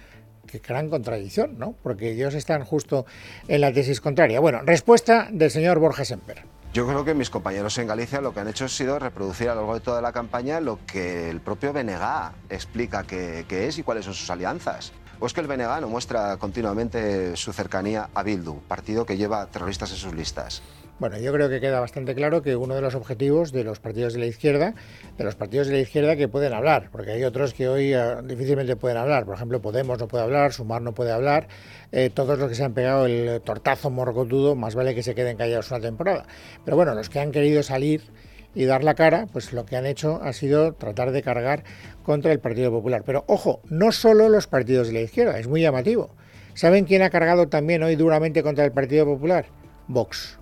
Qué 0.46 0.60
gran 0.60 0.88
contradicción, 0.88 1.58
¿no? 1.58 1.74
Porque 1.82 2.12
ellos 2.12 2.32
están 2.32 2.64
justo 2.64 3.04
en 3.46 3.60
la 3.60 3.74
tesis 3.74 4.00
contraria. 4.00 4.40
Bueno, 4.40 4.62
respuesta 4.62 5.28
del 5.30 5.50
señor 5.50 5.78
Borja 5.78 6.06
Semper. 6.06 6.44
Yo 6.78 6.86
creo 6.86 7.04
que 7.04 7.12
mis 7.12 7.28
compañeros 7.28 7.76
en 7.78 7.88
Galicia 7.88 8.20
lo 8.20 8.32
que 8.32 8.38
han 8.38 8.46
hecho 8.46 8.66
ha 8.66 8.68
sido 8.68 9.00
reproducir 9.00 9.48
a 9.48 9.54
lo 9.56 9.62
largo 9.62 9.74
de 9.74 9.80
toda 9.80 10.00
la 10.00 10.12
campaña 10.12 10.60
lo 10.60 10.78
que 10.86 11.28
el 11.28 11.40
propio 11.40 11.72
BNG 11.72 12.30
explica 12.50 13.02
que, 13.02 13.44
es 13.50 13.78
y 13.78 13.82
cuáles 13.82 14.04
son 14.04 14.14
sus 14.14 14.30
alianzas. 14.30 14.92
¿O 15.18 15.26
es 15.26 15.32
que 15.32 15.40
el 15.40 15.48
BNG 15.48 15.80
no 15.80 15.88
muestra 15.88 16.36
continuamente 16.36 17.36
su 17.36 17.52
cercanía 17.52 18.10
a 18.14 18.22
Bildu, 18.22 18.60
partido 18.60 19.04
que 19.04 19.16
lleva 19.16 19.46
terroristas 19.46 19.90
en 19.90 19.96
sus 19.96 20.14
listas? 20.14 20.62
Bueno, 20.98 21.16
yo 21.16 21.32
creo 21.32 21.48
que 21.48 21.60
queda 21.60 21.78
bastante 21.78 22.12
claro 22.16 22.42
que 22.42 22.56
uno 22.56 22.74
de 22.74 22.80
los 22.80 22.96
objetivos 22.96 23.52
de 23.52 23.62
los 23.62 23.78
partidos 23.78 24.14
de 24.14 24.18
la 24.18 24.26
izquierda, 24.26 24.74
de 25.16 25.22
los 25.22 25.36
partidos 25.36 25.68
de 25.68 25.74
la 25.74 25.78
izquierda 25.78 26.16
que 26.16 26.26
pueden 26.26 26.52
hablar, 26.52 26.88
porque 26.90 27.12
hay 27.12 27.22
otros 27.22 27.54
que 27.54 27.68
hoy 27.68 27.94
eh, 27.94 28.16
difícilmente 28.24 28.74
pueden 28.74 28.96
hablar. 28.96 29.24
Por 29.24 29.36
ejemplo, 29.36 29.62
Podemos 29.62 30.00
no 30.00 30.08
puede 30.08 30.24
hablar, 30.24 30.52
Sumar 30.52 30.82
no 30.82 30.94
puede 30.94 31.12
hablar. 31.12 31.46
Eh, 31.92 32.10
todos 32.12 32.36
los 32.40 32.48
que 32.48 32.56
se 32.56 32.64
han 32.64 32.74
pegado 32.74 33.06
el 33.06 33.40
tortazo 33.42 33.90
morgotudo, 33.90 34.56
más 34.56 34.74
vale 34.74 34.92
que 34.92 35.04
se 35.04 35.14
queden 35.14 35.36
callados 35.36 35.70
una 35.70 35.78
temporada. 35.78 36.26
Pero 36.64 36.76
bueno, 36.76 36.94
los 36.96 37.08
que 37.08 37.20
han 37.20 37.30
querido 37.30 37.62
salir 37.62 38.02
y 38.56 38.64
dar 38.64 38.82
la 38.82 38.94
cara, 38.94 39.28
pues 39.32 39.52
lo 39.52 39.64
que 39.66 39.76
han 39.76 39.86
hecho 39.86 40.20
ha 40.20 40.32
sido 40.32 40.72
tratar 40.72 41.12
de 41.12 41.22
cargar 41.22 41.62
contra 42.02 42.32
el 42.32 42.40
Partido 42.40 42.72
Popular. 42.72 43.04
Pero 43.06 43.22
ojo, 43.28 43.60
no 43.70 43.92
solo 43.92 44.28
los 44.28 44.48
partidos 44.48 44.88
de 44.88 44.94
la 44.94 45.00
izquierda, 45.02 45.38
es 45.38 45.46
muy 45.46 45.60
llamativo. 45.60 46.16
¿Saben 46.54 46.86
quién 46.86 47.02
ha 47.02 47.10
cargado 47.10 47.48
también 47.48 47.84
hoy 47.84 47.94
duramente 47.94 48.42
contra 48.42 48.64
el 48.64 48.72
Partido 48.72 49.04
Popular? 49.04 49.46
Vox. 49.86 50.40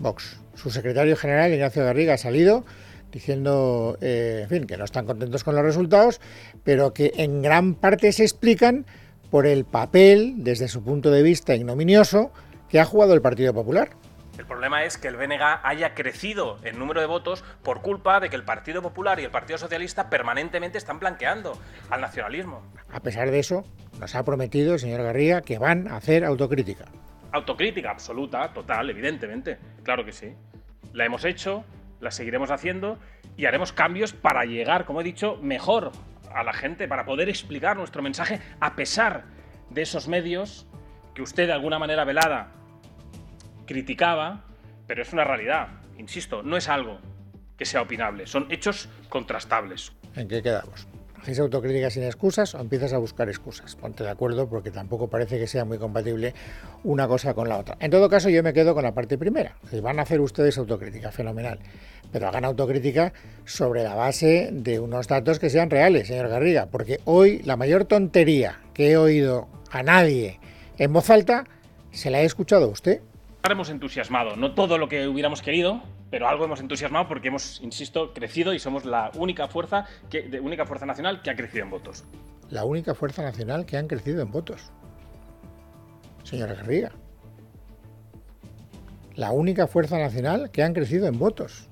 Vox. 0.00 0.38
Su 0.54 0.70
secretario 0.70 1.16
general, 1.16 1.52
Ignacio 1.52 1.84
Garriga, 1.84 2.14
ha 2.14 2.18
salido 2.18 2.64
diciendo, 3.12 3.96
eh, 4.00 4.40
en 4.42 4.48
fin, 4.48 4.66
que 4.66 4.76
no 4.76 4.84
están 4.84 5.06
contentos 5.06 5.44
con 5.44 5.54
los 5.54 5.64
resultados, 5.64 6.20
pero 6.64 6.92
que 6.92 7.12
en 7.16 7.42
gran 7.42 7.74
parte 7.74 8.12
se 8.12 8.22
explican 8.22 8.86
por 9.30 9.46
el 9.46 9.64
papel, 9.64 10.34
desde 10.38 10.68
su 10.68 10.82
punto 10.82 11.10
de 11.10 11.22
vista 11.22 11.54
ignominioso, 11.54 12.32
que 12.68 12.80
ha 12.80 12.84
jugado 12.84 13.14
el 13.14 13.22
Partido 13.22 13.52
Popular. 13.54 13.90
El 14.38 14.46
problema 14.46 14.84
es 14.84 14.96
que 14.98 15.08
el 15.08 15.16
BNG 15.16 15.42
haya 15.64 15.94
crecido 15.94 16.58
en 16.62 16.78
número 16.78 17.00
de 17.00 17.06
votos 17.06 17.42
por 17.64 17.82
culpa 17.82 18.20
de 18.20 18.30
que 18.30 18.36
el 18.36 18.44
Partido 18.44 18.82
Popular 18.82 19.18
y 19.18 19.24
el 19.24 19.32
Partido 19.32 19.58
Socialista 19.58 20.08
permanentemente 20.08 20.78
están 20.78 21.00
blanqueando 21.00 21.58
al 21.90 22.00
nacionalismo. 22.00 22.62
A 22.92 23.00
pesar 23.00 23.32
de 23.32 23.40
eso, 23.40 23.64
nos 23.98 24.14
ha 24.14 24.22
prometido 24.22 24.74
el 24.74 24.80
señor 24.80 25.02
Garriga 25.02 25.42
que 25.42 25.58
van 25.58 25.88
a 25.88 25.96
hacer 25.96 26.24
autocrítica. 26.24 26.84
Autocrítica 27.32 27.90
absoluta, 27.90 28.52
total, 28.52 28.90
evidentemente. 28.90 29.58
Claro 29.82 30.04
que 30.04 30.12
sí. 30.12 30.34
La 30.92 31.04
hemos 31.04 31.24
hecho, 31.24 31.64
la 32.00 32.10
seguiremos 32.10 32.50
haciendo 32.50 32.98
y 33.36 33.46
haremos 33.46 33.72
cambios 33.72 34.12
para 34.12 34.44
llegar, 34.44 34.84
como 34.84 35.00
he 35.00 35.04
dicho, 35.04 35.38
mejor 35.42 35.92
a 36.34 36.42
la 36.42 36.52
gente, 36.52 36.88
para 36.88 37.04
poder 37.04 37.28
explicar 37.28 37.76
nuestro 37.76 38.02
mensaje 38.02 38.40
a 38.60 38.74
pesar 38.74 39.24
de 39.70 39.82
esos 39.82 40.08
medios 40.08 40.66
que 41.14 41.22
usted 41.22 41.46
de 41.46 41.52
alguna 41.52 41.78
manera 41.78 42.04
velada 42.04 42.52
criticaba, 43.66 44.44
pero 44.86 45.02
es 45.02 45.12
una 45.12 45.24
realidad. 45.24 45.68
Insisto, 45.98 46.42
no 46.42 46.56
es 46.56 46.68
algo 46.68 46.98
que 47.56 47.64
sea 47.64 47.82
opinable, 47.82 48.26
son 48.26 48.46
hechos 48.50 48.88
contrastables. 49.08 49.92
¿En 50.14 50.28
qué 50.28 50.42
quedamos? 50.42 50.86
¿Hacéis 51.20 51.40
autocrítica 51.40 51.90
sin 51.90 52.04
excusas 52.04 52.54
o 52.54 52.60
empiezas 52.60 52.92
a 52.92 52.98
buscar 52.98 53.28
excusas? 53.28 53.76
Ponte 53.76 54.04
de 54.04 54.10
acuerdo 54.10 54.48
porque 54.48 54.70
tampoco 54.70 55.08
parece 55.08 55.38
que 55.38 55.46
sea 55.46 55.64
muy 55.64 55.78
compatible 55.78 56.34
una 56.84 57.08
cosa 57.08 57.34
con 57.34 57.48
la 57.48 57.58
otra. 57.58 57.76
En 57.80 57.90
todo 57.90 58.08
caso, 58.08 58.28
yo 58.30 58.42
me 58.42 58.52
quedo 58.52 58.74
con 58.74 58.84
la 58.84 58.94
parte 58.94 59.18
primera. 59.18 59.56
Si 59.70 59.80
van 59.80 59.98
a 59.98 60.02
hacer 60.02 60.20
ustedes 60.20 60.58
autocrítica, 60.58 61.10
fenomenal. 61.10 61.58
Pero 62.12 62.28
hagan 62.28 62.44
autocrítica 62.44 63.12
sobre 63.44 63.82
la 63.82 63.94
base 63.94 64.50
de 64.52 64.80
unos 64.80 65.08
datos 65.08 65.38
que 65.38 65.50
sean 65.50 65.70
reales, 65.70 66.08
señor 66.08 66.28
Garriga. 66.28 66.66
Porque 66.66 67.00
hoy 67.04 67.42
la 67.44 67.56
mayor 67.56 67.84
tontería 67.84 68.60
que 68.72 68.92
he 68.92 68.96
oído 68.96 69.48
a 69.70 69.82
nadie 69.82 70.40
en 70.78 70.92
voz 70.92 71.10
alta 71.10 71.44
se 71.90 72.10
la 72.10 72.22
he 72.22 72.24
escuchado 72.24 72.66
a 72.66 72.68
usted 72.68 73.00
hemos 73.52 73.70
entusiasmado, 73.70 74.36
no 74.36 74.52
todo 74.52 74.78
lo 74.78 74.88
que 74.88 75.06
hubiéramos 75.06 75.42
querido, 75.42 75.82
pero 76.10 76.28
algo 76.28 76.44
hemos 76.44 76.60
entusiasmado 76.60 77.08
porque 77.08 77.28
hemos, 77.28 77.60
insisto, 77.60 78.12
crecido 78.14 78.54
y 78.54 78.58
somos 78.58 78.84
la 78.84 79.10
única 79.14 79.48
fuerza, 79.48 79.86
que, 80.10 80.40
única 80.40 80.66
fuerza 80.66 80.86
nacional 80.86 81.22
que 81.22 81.30
ha 81.30 81.36
crecido 81.36 81.64
en 81.64 81.70
votos. 81.70 82.04
La 82.50 82.64
única 82.64 82.94
fuerza 82.94 83.22
nacional 83.22 83.66
que 83.66 83.76
han 83.76 83.88
crecido 83.88 84.22
en 84.22 84.30
votos. 84.30 84.72
Señora 86.24 86.54
Garriga. 86.54 86.92
La 89.14 89.32
única 89.32 89.66
fuerza 89.66 89.98
nacional 89.98 90.50
que 90.50 90.62
han 90.62 90.72
crecido 90.72 91.06
en 91.06 91.18
votos. 91.18 91.68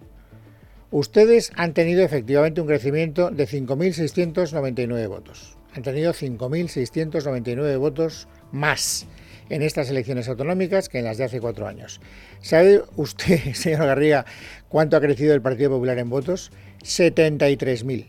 Ustedes 0.91 1.53
han 1.57 1.75
tenido 1.75 2.03
efectivamente 2.03 2.61
un 2.61 2.67
crecimiento 2.67 3.31
de 3.31 3.47
5.699 3.49 5.09
votos 5.09 5.59
Han 5.75 5.83
tenido 5.83 6.13
5.699 6.13 7.79
votos 7.79 8.29
más 8.53 9.07
en 9.49 9.63
estas 9.63 9.91
elecciones 9.91 10.29
autonómicas 10.29 10.89
que 10.89 10.99
en 10.99 11.05
las 11.05 11.19
de 11.19 11.25
hace 11.25 11.41
cuatro 11.41 11.67
años. 11.67 12.01
¿Sabe 12.41 12.83
usted, 12.97 13.39
señor 13.55 13.87
Garriga, 13.87 14.27
cuánto 14.69 14.97
ha 14.97 15.01
crecido 15.01 15.35
el 15.35 15.43
Partido 15.43 15.71
Popular 15.71 15.99
en 15.99 16.11
votos? 16.11 16.51
73.000. 16.83 18.07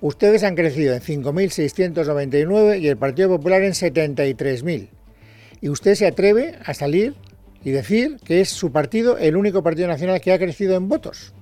Ustedes 0.00 0.44
han 0.44 0.54
crecido 0.54 0.94
en 0.94 1.00
5.699 1.00 2.80
y 2.80 2.88
el 2.88 2.96
Partido 2.96 3.28
Popular 3.28 3.62
en 3.62 3.72
73.000. 3.72 4.88
Y 5.60 5.68
usted 5.68 5.94
se 5.94 6.06
atreve 6.06 6.54
a 6.64 6.74
salir 6.74 7.14
y 7.64 7.70
decir 7.70 8.18
que 8.24 8.40
es 8.40 8.50
su 8.50 8.70
partido 8.70 9.18
el 9.18 9.36
único 9.36 9.62
partido 9.62 9.88
nacional 9.88 10.20
que 10.20 10.32
ha 10.32 10.38
crecido 10.38 10.76
en 10.76 10.88
votos. 10.88 11.34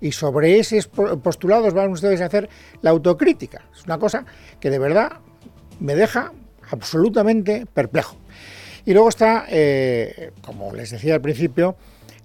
Y 0.00 0.12
sobre 0.12 0.58
esos 0.58 0.86
postulados 0.86 1.74
van 1.74 1.90
ustedes 1.90 2.20
a 2.20 2.26
hacer 2.26 2.48
la 2.80 2.90
autocrítica. 2.90 3.68
Es 3.76 3.84
una 3.84 3.98
cosa 3.98 4.24
que 4.60 4.70
de 4.70 4.78
verdad 4.78 5.14
me 5.80 5.96
deja 5.96 6.32
absolutamente 6.70 7.66
perplejo. 7.72 8.16
Y 8.84 8.94
luego 8.94 9.08
está, 9.08 9.44
eh, 9.48 10.32
como 10.40 10.74
les 10.74 10.90
decía 10.90 11.14
al 11.14 11.20
principio, 11.20 11.76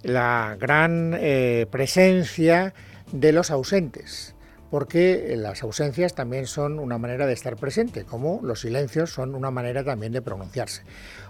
la 0.02 0.56
gran 0.58 1.14
eh, 1.18 1.66
presencia 1.70 2.74
de 3.12 3.32
los 3.32 3.50
ausentes, 3.50 4.34
porque 4.70 5.34
las 5.36 5.62
ausencias 5.62 6.14
también 6.14 6.46
son 6.46 6.78
una 6.78 6.98
manera 6.98 7.26
de 7.26 7.32
estar 7.32 7.56
presente, 7.56 8.04
como 8.04 8.40
los 8.42 8.60
silencios 8.60 9.10
son 9.10 9.34
una 9.34 9.50
manera 9.50 9.84
también 9.84 10.12
de 10.12 10.22
pronunciarse. 10.22 10.82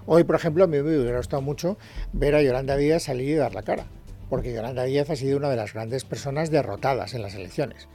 Hoy, 0.06 0.24
por 0.24 0.36
ejemplo, 0.36 0.64
a 0.64 0.66
mí 0.66 0.80
me 0.80 0.98
hubiera 0.98 1.18
gustado 1.18 1.42
mucho 1.42 1.78
ver 2.12 2.34
a 2.34 2.42
Yolanda 2.42 2.76
Díaz 2.76 3.04
salir 3.04 3.28
y 3.30 3.34
dar 3.34 3.54
la 3.54 3.62
cara, 3.62 3.86
porque 4.30 4.52
Yolanda 4.52 4.84
Díaz 4.84 5.10
ha 5.10 5.16
sido 5.16 5.36
una 5.36 5.50
de 5.50 5.56
las 5.56 5.72
grandes 5.72 6.04
personas 6.04 6.50
derrotadas 6.50 7.14
en 7.14 7.22
las 7.22 7.34
elecciones, 7.34 7.88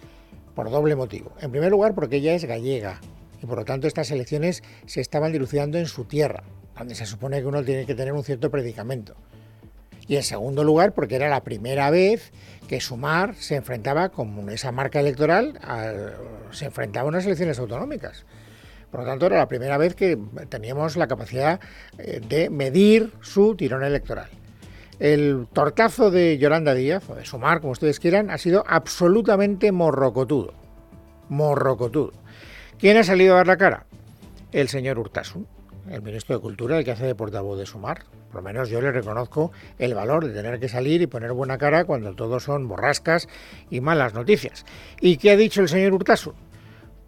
por 0.55 0.69
doble 0.69 0.95
motivo. 0.95 1.31
En 1.41 1.51
primer 1.51 1.71
lugar, 1.71 1.95
porque 1.95 2.17
ella 2.17 2.33
es 2.33 2.45
gallega, 2.45 2.99
y 3.41 3.45
por 3.45 3.57
lo 3.57 3.65
tanto 3.65 3.87
estas 3.87 4.11
elecciones 4.11 4.63
se 4.85 5.01
estaban 5.01 5.31
dilucidando 5.31 5.77
en 5.77 5.85
su 5.85 6.05
tierra, 6.05 6.43
donde 6.77 6.95
se 6.95 7.05
supone 7.05 7.39
que 7.39 7.47
uno 7.47 7.63
tiene 7.63 7.85
que 7.85 7.95
tener 7.95 8.13
un 8.13 8.23
cierto 8.23 8.49
predicamento. 8.49 9.15
Y 10.07 10.15
en 10.15 10.23
segundo 10.23 10.63
lugar, 10.63 10.93
porque 10.93 11.15
era 11.15 11.29
la 11.29 11.43
primera 11.43 11.91
vez 11.91 12.31
que 12.67 12.81
Sumar 12.81 13.35
se 13.35 13.55
enfrentaba 13.55 14.09
con 14.09 14.49
esa 14.49 14.71
marca 14.71 14.99
electoral, 14.99 15.59
se 16.51 16.65
enfrentaba 16.65 17.05
a 17.05 17.09
unas 17.09 17.25
elecciones 17.25 17.59
autonómicas. 17.59 18.25
Por 18.89 19.01
lo 19.01 19.05
tanto, 19.05 19.27
era 19.27 19.37
la 19.37 19.47
primera 19.47 19.77
vez 19.77 19.93
que 19.93 20.17
teníamos 20.49 20.97
la 20.97 21.07
capacidad 21.07 21.59
eh, 21.99 22.21
de 22.27 22.49
medir 22.49 23.11
su 23.21 23.55
tirón 23.55 23.83
electoral. 23.83 24.29
El 24.99 25.47
tortazo 25.53 26.11
de 26.11 26.37
Yolanda 26.39 26.73
Díaz, 26.73 27.07
o 27.09 27.15
de 27.15 27.23
Sumar, 27.23 27.61
como 27.61 27.71
ustedes 27.71 27.99
quieran, 27.99 28.31
ha 28.31 28.37
sido 28.37 28.63
absolutamente 28.67 29.71
morrocotudo. 29.71 30.53
Morrocotudo. 31.29 32.13
¿Quién 32.79 32.95
ha 32.95 33.03
salido 33.03 33.33
a 33.33 33.37
dar 33.37 33.47
la 33.47 33.57
cara? 33.57 33.85
El 34.53 34.69
señor 34.69 34.99
Urtasun, 34.99 35.45
el 35.91 36.01
ministro 36.01 36.37
de 36.37 36.41
Cultura, 36.41 36.77
el 36.77 36.85
que 36.85 36.91
hace 36.91 37.05
de 37.05 37.13
portavoz 37.13 37.59
de 37.59 37.65
Sumar. 37.65 38.05
Por 38.31 38.35
lo 38.35 38.41
menos 38.41 38.69
yo 38.69 38.79
le 38.79 38.89
reconozco 38.93 39.51
el 39.77 39.93
valor 39.93 40.25
de 40.25 40.33
tener 40.33 40.61
que 40.61 40.69
salir 40.69 41.01
y 41.01 41.07
poner 41.07 41.33
buena 41.33 41.57
cara 41.57 41.83
cuando 41.83 42.15
todo 42.15 42.39
son 42.39 42.69
borrascas 42.69 43.27
y 43.69 43.81
malas 43.81 44.13
noticias. 44.13 44.65
¿Y 45.01 45.17
qué 45.17 45.31
ha 45.31 45.35
dicho 45.35 45.59
el 45.59 45.67
señor 45.67 45.91
Urtasun? 45.91 46.35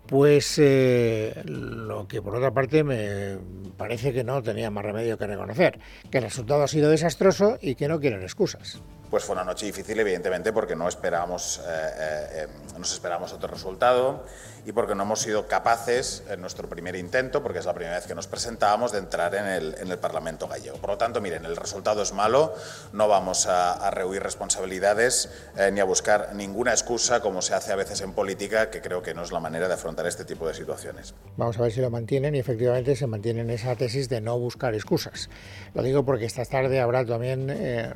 Pues 0.07 0.59
eh, 0.61 1.41
lo 1.45 2.05
que 2.05 2.21
por 2.21 2.35
otra 2.35 2.51
parte 2.51 2.83
me 2.83 3.37
parece 3.77 4.11
que 4.11 4.25
no 4.25 4.43
tenía 4.43 4.69
más 4.71 4.83
remedio 4.83 5.17
que 5.17 5.25
reconocer, 5.25 5.79
que 6.09 6.17
el 6.17 6.25
resultado 6.25 6.63
ha 6.63 6.67
sido 6.67 6.89
desastroso 6.89 7.57
y 7.61 7.75
que 7.75 7.87
no 7.87 8.01
quieren 8.01 8.23
excusas 8.23 8.81
pues 9.11 9.25
fue 9.25 9.33
una 9.33 9.43
noche 9.43 9.65
difícil, 9.65 9.99
evidentemente, 9.99 10.53
porque 10.53 10.73
no 10.73 10.87
esperábamos, 10.87 11.59
eh, 11.59 11.61
eh, 11.67 12.27
eh, 12.31 12.47
nos 12.79 12.93
esperamos 12.93 13.33
otro 13.33 13.49
resultado 13.49 14.25
y 14.65 14.71
porque 14.71 14.95
no 14.95 15.03
hemos 15.03 15.19
sido 15.19 15.47
capaces, 15.47 16.23
en 16.29 16.39
nuestro 16.39 16.69
primer 16.69 16.95
intento, 16.95 17.43
porque 17.43 17.59
es 17.59 17.65
la 17.65 17.73
primera 17.73 17.97
vez 17.97 18.05
que 18.05 18.15
nos 18.15 18.27
presentábamos, 18.27 18.93
de 18.93 18.99
entrar 18.99 19.35
en 19.35 19.47
el, 19.47 19.75
en 19.79 19.91
el 19.91 19.97
Parlamento 19.97 20.47
gallego. 20.47 20.77
Por 20.77 20.91
lo 20.91 20.97
tanto, 20.97 21.19
miren, 21.19 21.43
el 21.45 21.57
resultado 21.57 22.03
es 22.03 22.13
malo, 22.13 22.53
no 22.93 23.09
vamos 23.09 23.47
a, 23.47 23.73
a 23.73 23.91
rehuir 23.91 24.23
responsabilidades 24.23 25.29
ni 25.73 25.79
a 25.79 25.83
buscar 25.83 26.33
ninguna 26.35 26.71
excusa, 26.71 27.21
como 27.21 27.41
se 27.41 27.55
hace 27.55 27.73
a 27.73 27.75
veces 27.75 27.99
en 28.01 28.13
política, 28.13 28.69
que 28.69 28.81
creo 28.81 29.01
que 29.01 29.15
no 29.15 29.23
es 29.23 29.31
la 29.31 29.39
manera 29.39 29.67
de 29.67 29.73
afrontar 29.73 30.05
este 30.05 30.25
tipo 30.25 30.47
de 30.47 30.53
situaciones. 30.53 31.15
Vamos 31.37 31.57
a 31.57 31.63
ver 31.63 31.71
si 31.71 31.81
lo 31.81 31.89
mantienen 31.89 32.35
y 32.35 32.39
efectivamente 32.39 32.95
se 32.95 33.07
mantienen 33.07 33.49
esa 33.49 33.75
tesis 33.75 34.09
de 34.09 34.21
no 34.21 34.37
buscar 34.37 34.75
excusas. 34.75 35.29
Lo 35.73 35.81
digo 35.81 36.05
porque 36.05 36.25
esta 36.25 36.45
tarde 36.45 36.79
habrá 36.79 37.03
también 37.03 37.47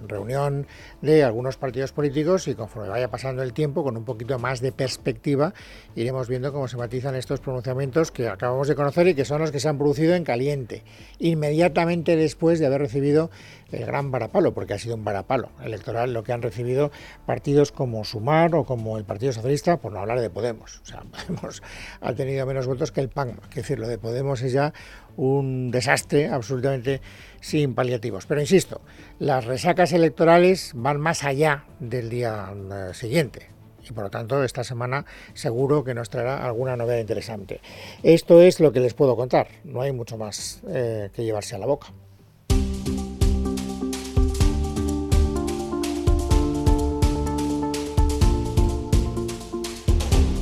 reunión 0.08 0.68
de 1.06 1.24
algunos 1.24 1.58
partidos 1.58 1.92
políticos 1.92 2.48
y 2.48 2.56
conforme 2.56 2.90
vaya 2.90 3.10
pasando 3.10 3.44
el 3.44 3.54
tiempo, 3.54 3.84
con 3.84 3.96
un 3.96 4.04
poquito 4.04 4.40
más 4.40 4.60
de 4.60 4.72
perspectiva, 4.72 5.54
iremos 5.96 6.28
viendo 6.28 6.52
cómo 6.52 6.68
se 6.68 6.78
matizan 6.78 7.16
estos 7.16 7.40
pronunciamientos 7.40 8.12
que 8.12 8.28
acabamos 8.28 8.68
de 8.68 8.76
conocer 8.76 9.08
y 9.08 9.16
que 9.16 9.24
son 9.24 9.42
los 9.42 9.52
que 9.52 9.60
se 9.60 9.70
han 9.70 9.78
producido 9.78 10.16
en 10.16 10.24
caliente, 10.24 10.84
inmediatamente 11.20 12.16
después 12.16 12.60
de 12.60 12.66
haber 12.66 12.82
recibido 12.82 13.30
el 13.72 13.86
gran 13.86 14.12
varapalo, 14.12 14.54
porque 14.54 14.74
ha 14.74 14.80
sido 14.80 14.96
un 14.96 15.04
varapalo 15.04 15.50
electoral 15.64 16.14
lo 16.14 16.24
que 16.24 16.34
han 16.34 16.42
recibido 16.42 16.92
partidos 17.26 17.72
como 17.72 18.04
Sumar 18.04 18.56
o 18.56 18.64
como 18.64 18.98
el 18.98 19.06
Partido 19.06 19.34
Socialista, 19.34 19.78
por 19.78 19.92
no 19.92 20.00
hablar 20.00 20.20
de 20.20 20.30
Podemos. 20.30 20.82
O 20.84 20.86
sea, 20.86 21.04
Podemos 21.12 21.62
ha 22.02 22.14
tenido 22.14 22.46
menos 22.46 22.68
votos 22.68 22.92
que 22.92 23.02
el 23.02 23.10
PAN. 23.10 23.40
Es 23.50 23.56
decir, 23.56 23.80
lo 23.80 23.88
de 23.88 23.98
Podemos 23.98 24.42
es 24.42 24.54
ya 24.54 24.74
un 25.18 25.72
desastre 25.72 26.28
absolutamente 26.28 27.02
sin 27.42 27.74
paliativos. 27.74 28.26
Pero 28.26 28.42
insisto, 28.42 28.82
las 29.20 29.46
resacas 29.46 29.94
electorales 29.94 30.72
van 30.76 31.00
más 31.00 31.24
allá 31.24 31.66
del 31.80 32.10
día 32.10 32.54
eh, 32.54 32.94
siguiente 32.94 33.56
y 33.88 33.94
por 33.94 34.06
lo 34.06 34.10
tanto 34.10 34.44
esta 34.44 34.64
semana 34.64 35.06
seguro 35.34 35.84
que 35.84 35.94
nos 35.94 36.10
traerá 36.10 36.46
alguna 36.46 36.76
novedad 36.76 37.00
interesante. 37.00 37.62
Esto 38.04 38.42
es 38.42 38.60
lo 38.60 38.72
que 38.72 38.80
les 38.80 38.94
puedo 38.94 39.16
contar, 39.16 39.48
no 39.64 39.82
hay 39.82 39.92
mucho 39.92 40.18
más 40.18 40.62
eh, 40.68 41.10
que 41.14 41.24
llevarse 41.24 41.56
a 41.56 41.60
la 41.60 41.68
boca. 41.68 41.88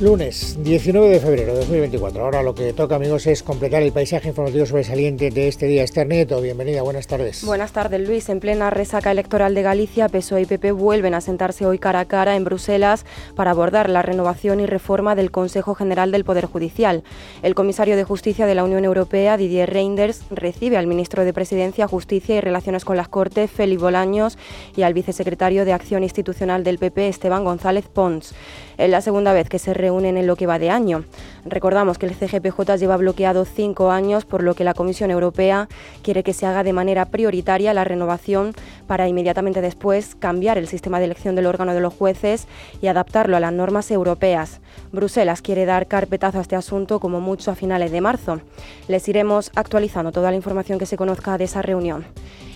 Lunes 0.00 0.58
19 0.60 1.08
de 1.08 1.20
febrero 1.20 1.52
de 1.52 1.60
2024. 1.60 2.24
Ahora 2.24 2.42
lo 2.42 2.52
que 2.52 2.72
toca, 2.72 2.96
amigos, 2.96 3.28
es 3.28 3.44
completar 3.44 3.80
el 3.80 3.92
paisaje 3.92 4.26
informativo 4.28 4.66
sobresaliente 4.66 5.30
de 5.30 5.46
este 5.46 5.66
día. 5.66 5.84
Esther 5.84 6.08
Nieto, 6.08 6.40
bienvenida, 6.40 6.82
buenas 6.82 7.06
tardes. 7.06 7.44
Buenas 7.44 7.70
tardes, 7.70 8.00
Luis. 8.00 8.28
En 8.28 8.40
plena 8.40 8.70
resaca 8.70 9.12
electoral 9.12 9.54
de 9.54 9.62
Galicia, 9.62 10.08
PSOE 10.08 10.42
y 10.42 10.46
PP 10.46 10.72
vuelven 10.72 11.14
a 11.14 11.20
sentarse 11.20 11.64
hoy 11.64 11.78
cara 11.78 12.00
a 12.00 12.04
cara 12.06 12.34
en 12.34 12.42
Bruselas 12.42 13.06
para 13.36 13.52
abordar 13.52 13.88
la 13.88 14.02
renovación 14.02 14.58
y 14.58 14.66
reforma 14.66 15.14
del 15.14 15.30
Consejo 15.30 15.76
General 15.76 16.10
del 16.10 16.24
Poder 16.24 16.46
Judicial. 16.46 17.04
El 17.44 17.54
comisario 17.54 17.96
de 17.96 18.02
Justicia 18.02 18.46
de 18.46 18.56
la 18.56 18.64
Unión 18.64 18.84
Europea, 18.84 19.36
Didier 19.36 19.70
Reinders, 19.70 20.22
recibe 20.28 20.76
al 20.76 20.88
ministro 20.88 21.24
de 21.24 21.32
Presidencia, 21.32 21.86
Justicia 21.86 22.34
y 22.34 22.40
Relaciones 22.40 22.84
con 22.84 22.96
las 22.96 23.06
Cortes, 23.06 23.48
Félix 23.48 23.80
Bolaños, 23.80 24.38
y 24.74 24.82
al 24.82 24.92
vicesecretario 24.92 25.64
de 25.64 25.72
Acción 25.72 26.02
Institucional 26.02 26.64
del 26.64 26.78
PP, 26.78 27.06
Esteban 27.06 27.44
González 27.44 27.86
Pons. 27.86 28.34
Es 28.76 28.90
la 28.90 29.00
segunda 29.00 29.32
vez 29.32 29.48
que 29.48 29.60
se 29.60 29.72
reúnen 29.84 30.16
en 30.16 30.26
lo 30.26 30.36
que 30.36 30.46
va 30.46 30.58
de 30.58 30.70
año. 30.70 31.04
Recordamos 31.44 31.98
que 31.98 32.06
el 32.06 32.14
CGPJ 32.14 32.76
lleva 32.78 32.96
bloqueado 32.96 33.44
cinco 33.44 33.90
años, 33.90 34.24
por 34.24 34.42
lo 34.42 34.54
que 34.54 34.64
la 34.64 34.72
Comisión 34.72 35.10
Europea 35.10 35.68
quiere 36.02 36.22
que 36.22 36.32
se 36.32 36.46
haga 36.46 36.64
de 36.64 36.72
manera 36.72 37.04
prioritaria 37.04 37.74
la 37.74 37.84
renovación 37.84 38.54
para 38.86 39.08
inmediatamente 39.08 39.60
después 39.60 40.14
cambiar 40.14 40.56
el 40.56 40.68
sistema 40.68 40.98
de 40.98 41.04
elección 41.04 41.34
del 41.34 41.44
órgano 41.44 41.74
de 41.74 41.80
los 41.80 41.92
jueces 41.92 42.46
y 42.80 42.86
adaptarlo 42.86 43.36
a 43.36 43.40
las 43.40 43.52
normas 43.52 43.90
europeas. 43.90 44.60
Bruselas 44.90 45.42
quiere 45.42 45.66
dar 45.66 45.86
carpetazo 45.86 46.38
a 46.38 46.42
este 46.42 46.56
asunto 46.56 46.98
como 46.98 47.20
mucho 47.20 47.50
a 47.50 47.54
finales 47.54 47.92
de 47.92 48.00
marzo. 48.00 48.40
Les 48.88 49.06
iremos 49.08 49.50
actualizando 49.54 50.12
toda 50.12 50.30
la 50.30 50.36
información 50.36 50.78
que 50.78 50.86
se 50.86 50.96
conozca 50.96 51.36
de 51.36 51.44
esa 51.44 51.60
reunión. 51.60 52.06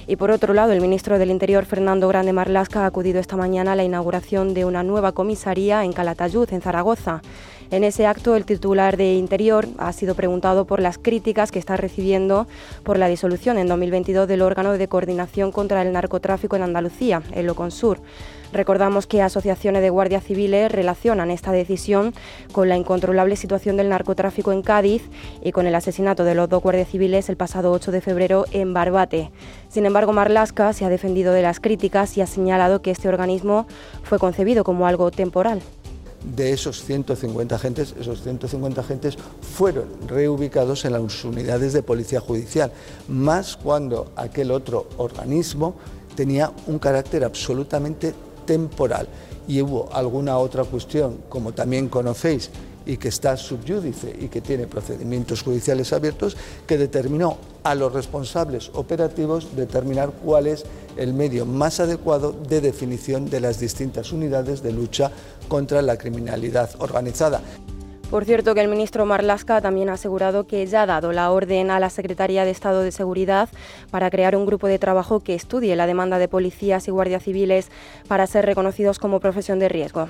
Y 0.09 0.17
por 0.17 0.31
otro 0.31 0.55
lado, 0.55 0.73
el 0.73 0.81
ministro 0.81 1.19
del 1.19 1.31
Interior, 1.31 1.67
Fernando 1.67 2.09
Grande 2.09 2.33
Marlasca, 2.33 2.85
ha 2.85 2.87
acudido 2.87 3.21
esta 3.21 3.37
mañana 3.37 3.73
a 3.73 3.77
la 3.77 3.85
inauguración 3.85 4.55
de 4.55 4.65
una 4.65 4.83
nueva 4.83 5.13
comisaría 5.13 5.85
en 5.85 5.93
Calatayud, 5.93 6.51
en 6.51 6.63
Zaragoza. 6.63 7.21
En 7.71 7.85
ese 7.85 8.07
acto, 8.07 8.35
el 8.35 8.47
titular 8.47 8.97
de 8.97 9.13
Interior 9.13 9.69
ha 9.77 9.93
sido 9.93 10.15
preguntado 10.15 10.65
por 10.65 10.81
las 10.81 10.97
críticas 10.97 11.53
que 11.53 11.59
está 11.59 11.77
recibiendo 11.77 12.47
por 12.85 12.99
la 12.99 13.07
disolución 13.09 13.59
en 13.59 13.69
2022 13.69 14.27
del 14.27 14.41
órgano 14.41 14.73
de 14.73 14.89
coordinación 14.89 15.53
contra 15.53 15.83
el 15.83 15.93
narcotráfico 15.93 16.57
en 16.57 16.63
Andalucía, 16.63 17.23
el 17.35 17.51
OCONSUR. 17.51 18.01
Recordamos 18.53 19.07
que 19.07 19.23
asociaciones 19.23 19.83
de 19.83 19.91
guardias 19.91 20.25
civiles 20.25 20.73
relacionan 20.73 21.31
esta 21.31 21.53
decisión 21.53 22.15
con 22.53 22.69
la 22.69 22.77
incontrolable 22.77 23.37
situación 23.37 23.77
del 23.77 23.91
narcotráfico 23.91 24.53
en 24.53 24.63
Cádiz 24.63 25.03
y 25.43 25.53
con 25.53 25.67
el 25.67 25.75
asesinato 25.75 26.25
de 26.25 26.35
los 26.35 26.49
dos 26.49 26.63
guardias 26.63 26.89
civiles 26.89 27.29
el 27.29 27.37
pasado 27.37 27.73
8 27.73 27.93
de 27.93 28.01
febrero 28.01 28.45
en 28.53 28.73
Barbate. 28.73 29.31
Sin 29.69 29.85
embargo, 29.85 30.13
Marlasca 30.13 30.73
se 30.73 30.85
ha 30.85 30.89
defendido 30.89 31.33
de 31.33 31.43
las 31.43 31.61
críticas 31.61 32.17
y 32.17 32.23
ha 32.23 32.27
señalado 32.27 32.81
que 32.81 32.91
este 32.91 33.09
organismo 33.09 33.67
fue 34.03 34.19
concebido 34.19 34.65
como 34.65 34.87
algo 34.87 35.11
temporal 35.11 35.61
de 36.37 36.53
esos 36.53 36.83
150 36.83 37.55
agentes, 37.55 37.95
esos 37.99 38.23
150 38.23 38.81
agentes 38.81 39.17
fueron 39.41 39.87
reubicados 40.09 40.85
en 40.85 40.93
las 40.93 41.25
unidades 41.25 41.73
de 41.73 41.83
policía 41.83 42.21
judicial, 42.21 42.73
más 43.07 43.57
cuando 43.57 44.11
aquel 44.17 44.51
otro 44.51 44.89
organismo 44.97 45.77
tenía 46.17 46.53
un 46.67 46.81
carácter 46.81 47.23
absolutamente 47.23 48.15
temporal. 48.49 49.07
Y 49.47 49.61
hubo 49.61 49.89
alguna 49.93 50.39
otra 50.39 50.65
cuestión, 50.65 51.19
como 51.29 51.53
también 51.53 51.89
conocéis, 51.89 52.51
y 52.87 52.97
que 52.97 53.09
está 53.09 53.37
subyúdice 53.37 54.17
y 54.19 54.29
que 54.29 54.41
tiene 54.41 54.67
procedimientos 54.67 55.43
judiciales 55.43 55.93
abiertos, 55.93 56.37
que 56.67 56.79
determinó 56.79 57.37
a 57.63 57.75
los 57.75 57.93
responsables 57.93 58.71
operativos 58.73 59.55
determinar 59.55 60.11
cuál 60.25 60.47
es 60.47 60.65
el 60.97 61.13
medio 61.13 61.45
más 61.45 61.81
adecuado 61.81 62.33
de 62.33 62.63
definición 62.63 63.29
de 63.29 63.41
las 63.41 63.61
distintas 63.61 64.11
unidades 64.11 64.63
de 64.63 64.73
lucha 64.73 65.11
contra 65.49 65.83
la 65.83 65.99
criminalidad 65.99 66.71
organizada. 66.79 67.43
Por 68.11 68.25
cierto, 68.25 68.55
que 68.55 68.63
el 68.63 68.69
ministro 68.69 69.05
Marlasca 69.05 69.61
también 69.61 69.91
ha 69.91 69.93
asegurado 69.93 70.47
que 70.47 70.65
ya 70.65 70.83
ha 70.83 70.87
dado 70.87 71.13
la 71.13 71.31
orden 71.31 71.71
a 71.71 71.79
la 71.79 71.91
Secretaría 71.91 72.47
de 72.47 72.51
Estado 72.51 72.81
de 72.81 72.91
Seguridad 72.91 73.51
para 73.91 74.09
crear 74.09 74.35
un 74.35 74.47
grupo 74.47 74.67
de 74.67 74.79
trabajo 74.79 75.21
que 75.21 75.35
estudie 75.35 75.77
la 75.77 75.87
demanda 75.87 76.19
de 76.19 76.27
policías 76.27 76.89
y 76.89 76.91
guardias 76.91 77.25
civiles 77.25 77.71
para 78.09 78.27
ser 78.27 78.47
reconocidos 78.47 78.99
como 78.99 79.21
profesión 79.21 79.59
de 79.59 79.69
riesgo. 79.69 80.09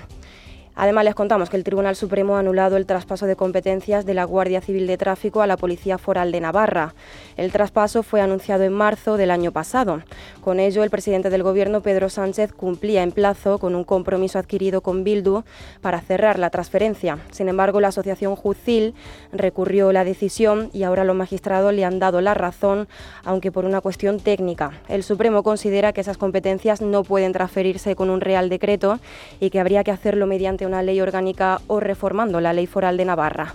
Además, 0.81 1.05
les 1.05 1.17
contamos 1.17 1.51
que 1.51 1.57
el 1.57 1.65
Tribunal 1.65 1.97
Supremo 1.97 2.37
ha 2.37 2.39
anulado 2.39 2.77
el 2.77 2.87
traspaso 2.87 3.27
de 3.27 3.35
competencias 3.35 4.07
de 4.07 4.15
la 4.15 4.23
Guardia 4.23 4.61
Civil 4.61 4.87
de 4.87 4.97
Tráfico 4.97 5.43
a 5.43 5.49
la 5.49 5.57
Policía 5.57 5.99
Foral 5.99 6.31
de 6.31 6.41
Navarra. 6.41 6.95
El 7.37 7.51
traspaso 7.51 8.05
fue 8.05 8.21
anunciado 8.21 8.63
en 8.63 8.73
marzo 8.73 9.17
del 9.17 9.33
año 9.33 9.51
pasado. 9.51 10.05
Con 10.41 10.61
ello, 10.61 10.85
el 10.85 10.91
presidente 10.91 11.31
del 11.31 11.43
Gobierno, 11.43 11.81
Pedro 11.81 12.09
Sánchez, 12.09 12.53
cumplía 12.53 13.03
en 13.03 13.11
plazo 13.11 13.59
con 13.59 13.75
un 13.75 13.83
compromiso 13.83 14.39
adquirido 14.39 14.81
con 14.81 15.03
Bildu 15.03 15.43
para 15.81 16.01
cerrar 16.01 16.39
la 16.39 16.51
transferencia. 16.51 17.19
Sin 17.33 17.49
embargo, 17.49 17.81
la 17.81 17.89
Asociación 17.89 18.37
Jucil 18.37 18.95
recurrió 19.33 19.91
la 19.91 20.05
decisión 20.05 20.71
y 20.73 20.85
ahora 20.85 21.03
los 21.03 21.17
magistrados 21.17 21.75
le 21.75 21.85
han 21.85 21.99
dado 21.99 22.21
la 22.21 22.35
razón, 22.35 22.87
aunque 23.25 23.51
por 23.51 23.65
una 23.65 23.81
cuestión 23.81 24.21
técnica. 24.21 24.71
El 24.89 25.03
Supremo 25.03 25.43
considera 25.43 25.93
que 25.93 26.03
esas 26.03 26.19
competencias 26.19 26.81
no 26.83 27.03
pueden 27.03 27.33
transferirse 27.33 27.97
con 27.97 28.11
un 28.11 28.21
Real 28.21 28.49
Decreto 28.49 29.01
y 29.41 29.51
que 29.51 29.59
habría 29.59 29.83
que 29.83 29.91
hacerlo 29.91 30.29
mediante 30.29 30.68
una 30.69 30.83
ley 30.83 31.01
orgánica 31.01 31.61
o 31.67 31.81
reformando 31.81 32.41
la 32.41 32.53
ley 32.53 32.67
foral 32.67 32.97
de 32.97 33.05
Navarra. 33.05 33.55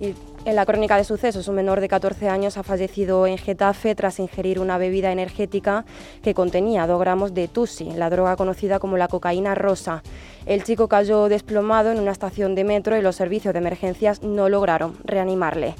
En 0.00 0.54
la 0.54 0.64
crónica 0.64 0.96
de 0.96 1.02
sucesos, 1.02 1.48
un 1.48 1.56
menor 1.56 1.80
de 1.80 1.88
14 1.88 2.28
años 2.28 2.56
ha 2.56 2.62
fallecido 2.62 3.26
en 3.26 3.36
Getafe 3.36 3.96
tras 3.96 4.20
ingerir 4.20 4.60
una 4.60 4.78
bebida 4.78 5.10
energética 5.10 5.84
que 6.22 6.34
contenía 6.34 6.86
2 6.86 7.00
gramos 7.00 7.34
de 7.34 7.48
tusi, 7.48 7.90
la 7.90 8.08
droga 8.08 8.36
conocida 8.36 8.78
como 8.78 8.96
la 8.96 9.08
cocaína 9.08 9.56
rosa. 9.56 10.04
El 10.46 10.62
chico 10.62 10.86
cayó 10.88 11.28
desplomado 11.28 11.90
en 11.90 11.98
una 11.98 12.12
estación 12.12 12.54
de 12.54 12.64
metro 12.64 12.96
y 12.96 13.02
los 13.02 13.16
servicios 13.16 13.52
de 13.52 13.58
emergencias 13.58 14.22
no 14.22 14.48
lograron 14.48 14.96
reanimarle. 15.04 15.74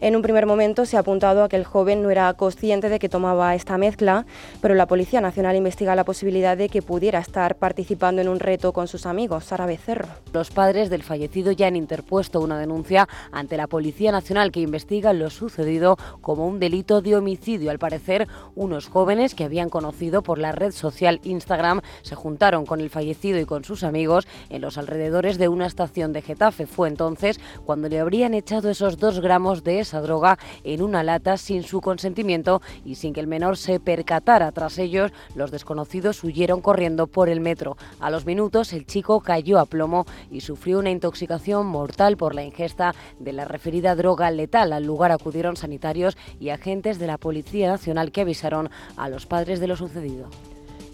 En 0.00 0.16
un 0.16 0.22
primer 0.22 0.46
momento 0.46 0.86
se 0.86 0.96
ha 0.96 1.00
apuntado 1.00 1.44
a 1.44 1.48
que 1.48 1.56
el 1.56 1.64
joven 1.64 2.02
no 2.02 2.10
era 2.10 2.32
consciente 2.34 2.88
de 2.88 2.98
que 2.98 3.08
tomaba 3.08 3.54
esta 3.54 3.78
mezcla, 3.78 4.26
pero 4.60 4.74
la 4.74 4.86
Policía 4.86 5.20
Nacional 5.20 5.56
investiga 5.56 5.94
la 5.94 6.04
posibilidad 6.04 6.56
de 6.56 6.68
que 6.68 6.82
pudiera 6.82 7.20
estar 7.20 7.56
participando 7.56 8.20
en 8.20 8.28
un 8.28 8.40
reto 8.40 8.72
con 8.72 8.88
sus 8.88 9.06
amigos. 9.06 9.44
Sara 9.44 9.66
Becerro. 9.66 10.08
Los 10.32 10.50
padres 10.50 10.90
del 10.90 11.02
fallecido 11.02 11.52
ya 11.52 11.68
han 11.68 11.76
interpuesto 11.76 12.40
una 12.40 12.58
denuncia 12.58 13.08
ante 13.32 13.56
la 13.56 13.66
Policía 13.66 14.12
Nacional 14.12 14.50
que 14.50 14.60
investiga 14.60 15.12
lo 15.12 15.30
sucedido 15.30 15.96
como 16.20 16.46
un 16.46 16.58
delito 16.58 17.00
de 17.00 17.16
homicidio. 17.16 17.70
Al 17.70 17.78
parecer, 17.78 18.28
unos 18.54 18.88
jóvenes 18.88 19.34
que 19.34 19.44
habían 19.44 19.70
conocido 19.70 20.22
por 20.22 20.38
la 20.38 20.52
red 20.52 20.72
social 20.72 21.20
Instagram 21.22 21.80
se 22.02 22.14
juntaron 22.14 22.66
con 22.66 22.80
el 22.80 22.90
fallecido 22.90 23.38
y 23.38 23.44
con 23.44 23.64
sus 23.64 23.84
amigos 23.84 24.26
en 24.50 24.60
los 24.60 24.78
alrededores 24.78 25.38
de 25.38 25.48
una 25.48 25.66
estación 25.66 26.12
de 26.12 26.22
Getafe. 26.22 26.66
Fue 26.66 26.88
entonces 26.88 27.40
cuando 27.64 27.88
le 27.88 28.00
habrían 28.00 28.34
echado 28.34 28.70
esos 28.70 28.98
dos 28.98 29.20
gramos 29.20 29.64
de 29.64 29.80
esa 29.84 30.00
droga 30.00 30.38
en 30.64 30.82
una 30.82 31.02
lata 31.02 31.36
sin 31.36 31.62
su 31.62 31.80
consentimiento 31.80 32.60
y 32.84 32.96
sin 32.96 33.12
que 33.14 33.20
el 33.20 33.26
menor 33.26 33.56
se 33.56 33.80
percatara. 33.80 34.52
Tras 34.52 34.78
ellos, 34.78 35.12
los 35.34 35.50
desconocidos 35.50 36.22
huyeron 36.24 36.60
corriendo 36.60 37.06
por 37.06 37.28
el 37.28 37.40
metro. 37.40 37.76
A 38.00 38.10
los 38.10 38.26
minutos, 38.26 38.72
el 38.72 38.86
chico 38.86 39.20
cayó 39.20 39.58
a 39.58 39.66
plomo 39.66 40.06
y 40.30 40.40
sufrió 40.40 40.78
una 40.78 40.90
intoxicación 40.90 41.66
mortal 41.66 42.16
por 42.16 42.34
la 42.34 42.42
ingesta 42.42 42.94
de 43.18 43.32
la 43.32 43.44
referida 43.44 43.94
droga 43.94 44.30
letal. 44.30 44.72
Al 44.72 44.84
lugar 44.84 45.12
acudieron 45.12 45.56
sanitarios 45.56 46.16
y 46.40 46.50
agentes 46.50 46.98
de 46.98 47.06
la 47.06 47.18
Policía 47.18 47.68
Nacional 47.68 48.12
que 48.12 48.22
avisaron 48.22 48.70
a 48.96 49.08
los 49.08 49.26
padres 49.26 49.60
de 49.60 49.68
lo 49.68 49.76
sucedido. 49.76 50.28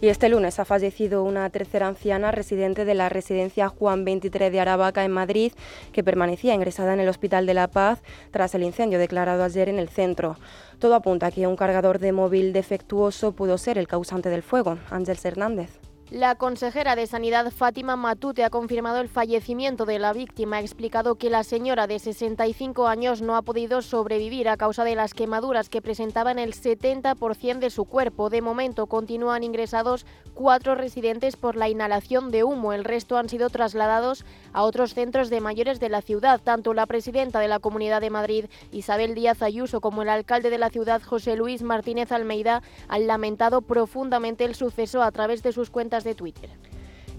Y 0.02 0.08
este 0.08 0.30
lunes 0.30 0.58
ha 0.58 0.64
fallecido 0.64 1.22
una 1.22 1.50
tercera 1.50 1.86
anciana 1.86 2.30
residente 2.30 2.86
de 2.86 2.94
la 2.94 3.10
residencia 3.10 3.68
Juan 3.68 4.06
23 4.06 4.50
de 4.50 4.58
Aravaca 4.58 5.04
en 5.04 5.12
Madrid, 5.12 5.52
que 5.92 6.02
permanecía 6.02 6.54
ingresada 6.54 6.94
en 6.94 7.00
el 7.00 7.08
Hospital 7.08 7.44
de 7.44 7.52
la 7.52 7.68
Paz 7.68 8.00
tras 8.30 8.54
el 8.54 8.62
incendio 8.62 8.98
declarado 8.98 9.44
ayer 9.44 9.68
en 9.68 9.78
el 9.78 9.90
centro. 9.90 10.38
Todo 10.78 10.94
apunta 10.94 11.26
a 11.26 11.30
que 11.30 11.46
un 11.46 11.56
cargador 11.56 11.98
de 11.98 12.12
móvil 12.12 12.54
defectuoso 12.54 13.32
pudo 13.32 13.58
ser 13.58 13.76
el 13.76 13.88
causante 13.88 14.30
del 14.30 14.42
fuego. 14.42 14.78
Ángels 14.90 15.22
Hernández. 15.26 15.89
La 16.10 16.34
consejera 16.34 16.96
de 16.96 17.06
Sanidad 17.06 17.52
Fátima 17.52 17.94
Matute 17.94 18.42
ha 18.42 18.50
confirmado 18.50 18.98
el 18.98 19.08
fallecimiento 19.08 19.86
de 19.86 20.00
la 20.00 20.12
víctima. 20.12 20.56
Ha 20.56 20.60
explicado 20.60 21.14
que 21.14 21.30
la 21.30 21.44
señora 21.44 21.86
de 21.86 22.00
65 22.00 22.88
años 22.88 23.22
no 23.22 23.36
ha 23.36 23.42
podido 23.42 23.80
sobrevivir 23.80 24.48
a 24.48 24.56
causa 24.56 24.82
de 24.82 24.96
las 24.96 25.14
quemaduras 25.14 25.68
que 25.68 25.80
presentaban 25.80 26.40
el 26.40 26.52
70% 26.52 27.60
de 27.60 27.70
su 27.70 27.84
cuerpo. 27.84 28.28
De 28.28 28.42
momento 28.42 28.88
continúan 28.88 29.44
ingresados 29.44 30.04
cuatro 30.34 30.74
residentes 30.74 31.36
por 31.36 31.54
la 31.54 31.68
inhalación 31.68 32.32
de 32.32 32.42
humo. 32.42 32.72
El 32.72 32.82
resto 32.82 33.16
han 33.16 33.28
sido 33.28 33.48
trasladados 33.48 34.24
a 34.52 34.64
otros 34.64 34.94
centros 34.94 35.30
de 35.30 35.40
mayores 35.40 35.78
de 35.78 35.90
la 35.90 36.02
ciudad. 36.02 36.40
Tanto 36.42 36.74
la 36.74 36.86
presidenta 36.86 37.38
de 37.38 37.46
la 37.46 37.60
Comunidad 37.60 38.00
de 38.00 38.10
Madrid, 38.10 38.46
Isabel 38.72 39.14
Díaz 39.14 39.42
Ayuso, 39.42 39.80
como 39.80 40.02
el 40.02 40.08
alcalde 40.08 40.50
de 40.50 40.58
la 40.58 40.70
ciudad, 40.70 41.02
José 41.02 41.36
Luis 41.36 41.62
Martínez 41.62 42.10
Almeida, 42.10 42.64
han 42.88 43.06
lamentado 43.06 43.62
profundamente 43.62 44.44
el 44.44 44.56
suceso 44.56 45.04
a 45.04 45.12
través 45.12 45.44
de 45.44 45.52
sus 45.52 45.70
cuentas 45.70 45.99
de 46.04 46.14
Twitter. 46.14 46.50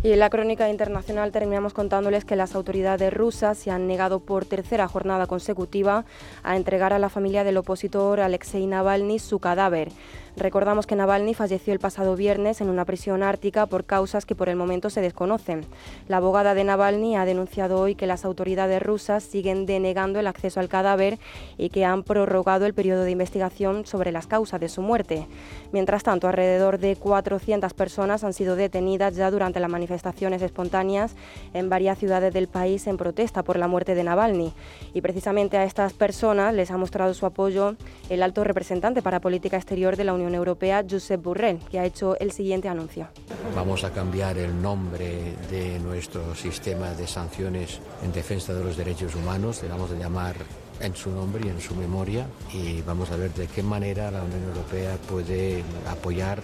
Y 0.03 0.13
en 0.13 0.19
la 0.19 0.31
crónica 0.31 0.67
internacional 0.67 1.31
terminamos 1.31 1.73
contándoles 1.73 2.25
que 2.25 2.35
las 2.35 2.55
autoridades 2.55 3.13
rusas 3.13 3.59
se 3.59 3.69
han 3.69 3.85
negado 3.85 4.19
por 4.19 4.45
tercera 4.45 4.87
jornada 4.87 5.27
consecutiva 5.27 6.05
a 6.41 6.57
entregar 6.57 6.91
a 6.91 6.97
la 6.97 7.09
familia 7.09 7.43
del 7.43 7.57
opositor 7.57 8.19
Alexei 8.19 8.65
Navalny 8.65 9.19
su 9.19 9.37
cadáver. 9.37 9.91
Recordamos 10.37 10.87
que 10.87 10.95
Navalny 10.95 11.33
falleció 11.33 11.73
el 11.73 11.79
pasado 11.79 12.15
viernes 12.15 12.61
en 12.61 12.69
una 12.69 12.85
prisión 12.85 13.21
ártica 13.21 13.65
por 13.65 13.83
causas 13.83 14.25
que 14.25 14.33
por 14.33 14.47
el 14.47 14.55
momento 14.55 14.89
se 14.89 15.01
desconocen. 15.01 15.65
La 16.07 16.17
abogada 16.17 16.53
de 16.53 16.63
Navalny 16.63 17.17
ha 17.17 17.25
denunciado 17.25 17.79
hoy 17.79 17.95
que 17.95 18.07
las 18.07 18.23
autoridades 18.23 18.81
rusas 18.81 19.23
siguen 19.23 19.65
denegando 19.65 20.19
el 20.19 20.27
acceso 20.27 20.61
al 20.61 20.69
cadáver 20.69 21.19
y 21.57 21.69
que 21.69 21.83
han 21.83 22.03
prorrogado 22.03 22.65
el 22.65 22.73
periodo 22.73 23.03
de 23.03 23.11
investigación 23.11 23.85
sobre 23.85 24.13
las 24.13 24.25
causas 24.25 24.61
de 24.61 24.69
su 24.69 24.81
muerte. 24.81 25.27
Mientras 25.73 26.03
tanto, 26.03 26.27
alrededor 26.27 26.79
de 26.79 26.95
400 26.95 27.73
personas 27.73 28.23
han 28.23 28.33
sido 28.33 28.55
detenidas 28.55 29.15
ya 29.15 29.31
durante 29.31 29.59
las 29.59 29.69
manifestaciones 29.69 30.41
espontáneas 30.41 31.13
en 31.53 31.69
varias 31.69 31.97
ciudades 31.97 32.33
del 32.33 32.47
país 32.47 32.87
en 32.87 32.97
protesta 32.97 33.43
por 33.43 33.57
la 33.57 33.67
muerte 33.67 33.95
de 33.95 34.03
Navalny. 34.05 34.53
Y 34.93 35.01
precisamente 35.01 35.57
a 35.57 35.65
estas 35.65 35.91
personas 35.91 36.53
les 36.53 36.71
ha 36.71 36.77
mostrado 36.77 37.13
su 37.13 37.25
apoyo 37.25 37.75
el 38.09 38.23
alto 38.23 38.45
representante 38.45 39.01
para 39.01 39.19
política 39.19 39.57
exterior 39.57 39.97
de 39.97 40.05
la 40.05 40.13
Unión 40.13 40.20
Unión 40.21 40.35
Europea, 40.35 40.85
Josep 40.89 41.21
Burrell, 41.21 41.59
que 41.69 41.79
ha 41.79 41.85
hecho 41.85 42.17
el 42.19 42.31
siguiente 42.31 42.69
anuncio. 42.69 43.07
Vamos 43.55 43.83
a 43.83 43.91
cambiar 43.91 44.37
el 44.37 44.61
nombre 44.61 45.35
de 45.49 45.79
nuestro 45.79 46.35
sistema 46.35 46.91
de 46.91 47.07
sanciones 47.07 47.79
en 48.03 48.11
defensa 48.11 48.53
de 48.53 48.63
los 48.63 48.77
derechos 48.77 49.15
humanos, 49.15 49.61
le 49.63 49.69
vamos 49.69 49.91
a 49.91 49.95
llamar 49.95 50.35
en 50.79 50.95
su 50.95 51.11
nombre 51.11 51.43
y 51.45 51.49
en 51.49 51.61
su 51.61 51.75
memoria 51.75 52.27
y 52.53 52.81
vamos 52.81 53.11
a 53.11 53.15
ver 53.15 53.33
de 53.33 53.47
qué 53.47 53.61
manera 53.63 54.09
la 54.11 54.23
Unión 54.23 54.43
Europea 54.43 54.97
puede 55.07 55.63
apoyar 55.87 56.41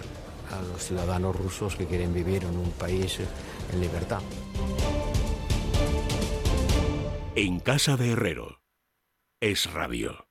a 0.52 0.62
los 0.62 0.82
ciudadanos 0.82 1.36
rusos 1.36 1.76
que 1.76 1.86
quieren 1.86 2.14
vivir 2.14 2.44
en 2.44 2.56
un 2.56 2.70
país 2.72 3.18
en 3.72 3.80
libertad. 3.80 4.20
En 7.34 7.60
casa 7.60 7.96
de 7.96 8.12
Herrero 8.12 8.60
es 9.40 9.72
rabio. 9.72 10.27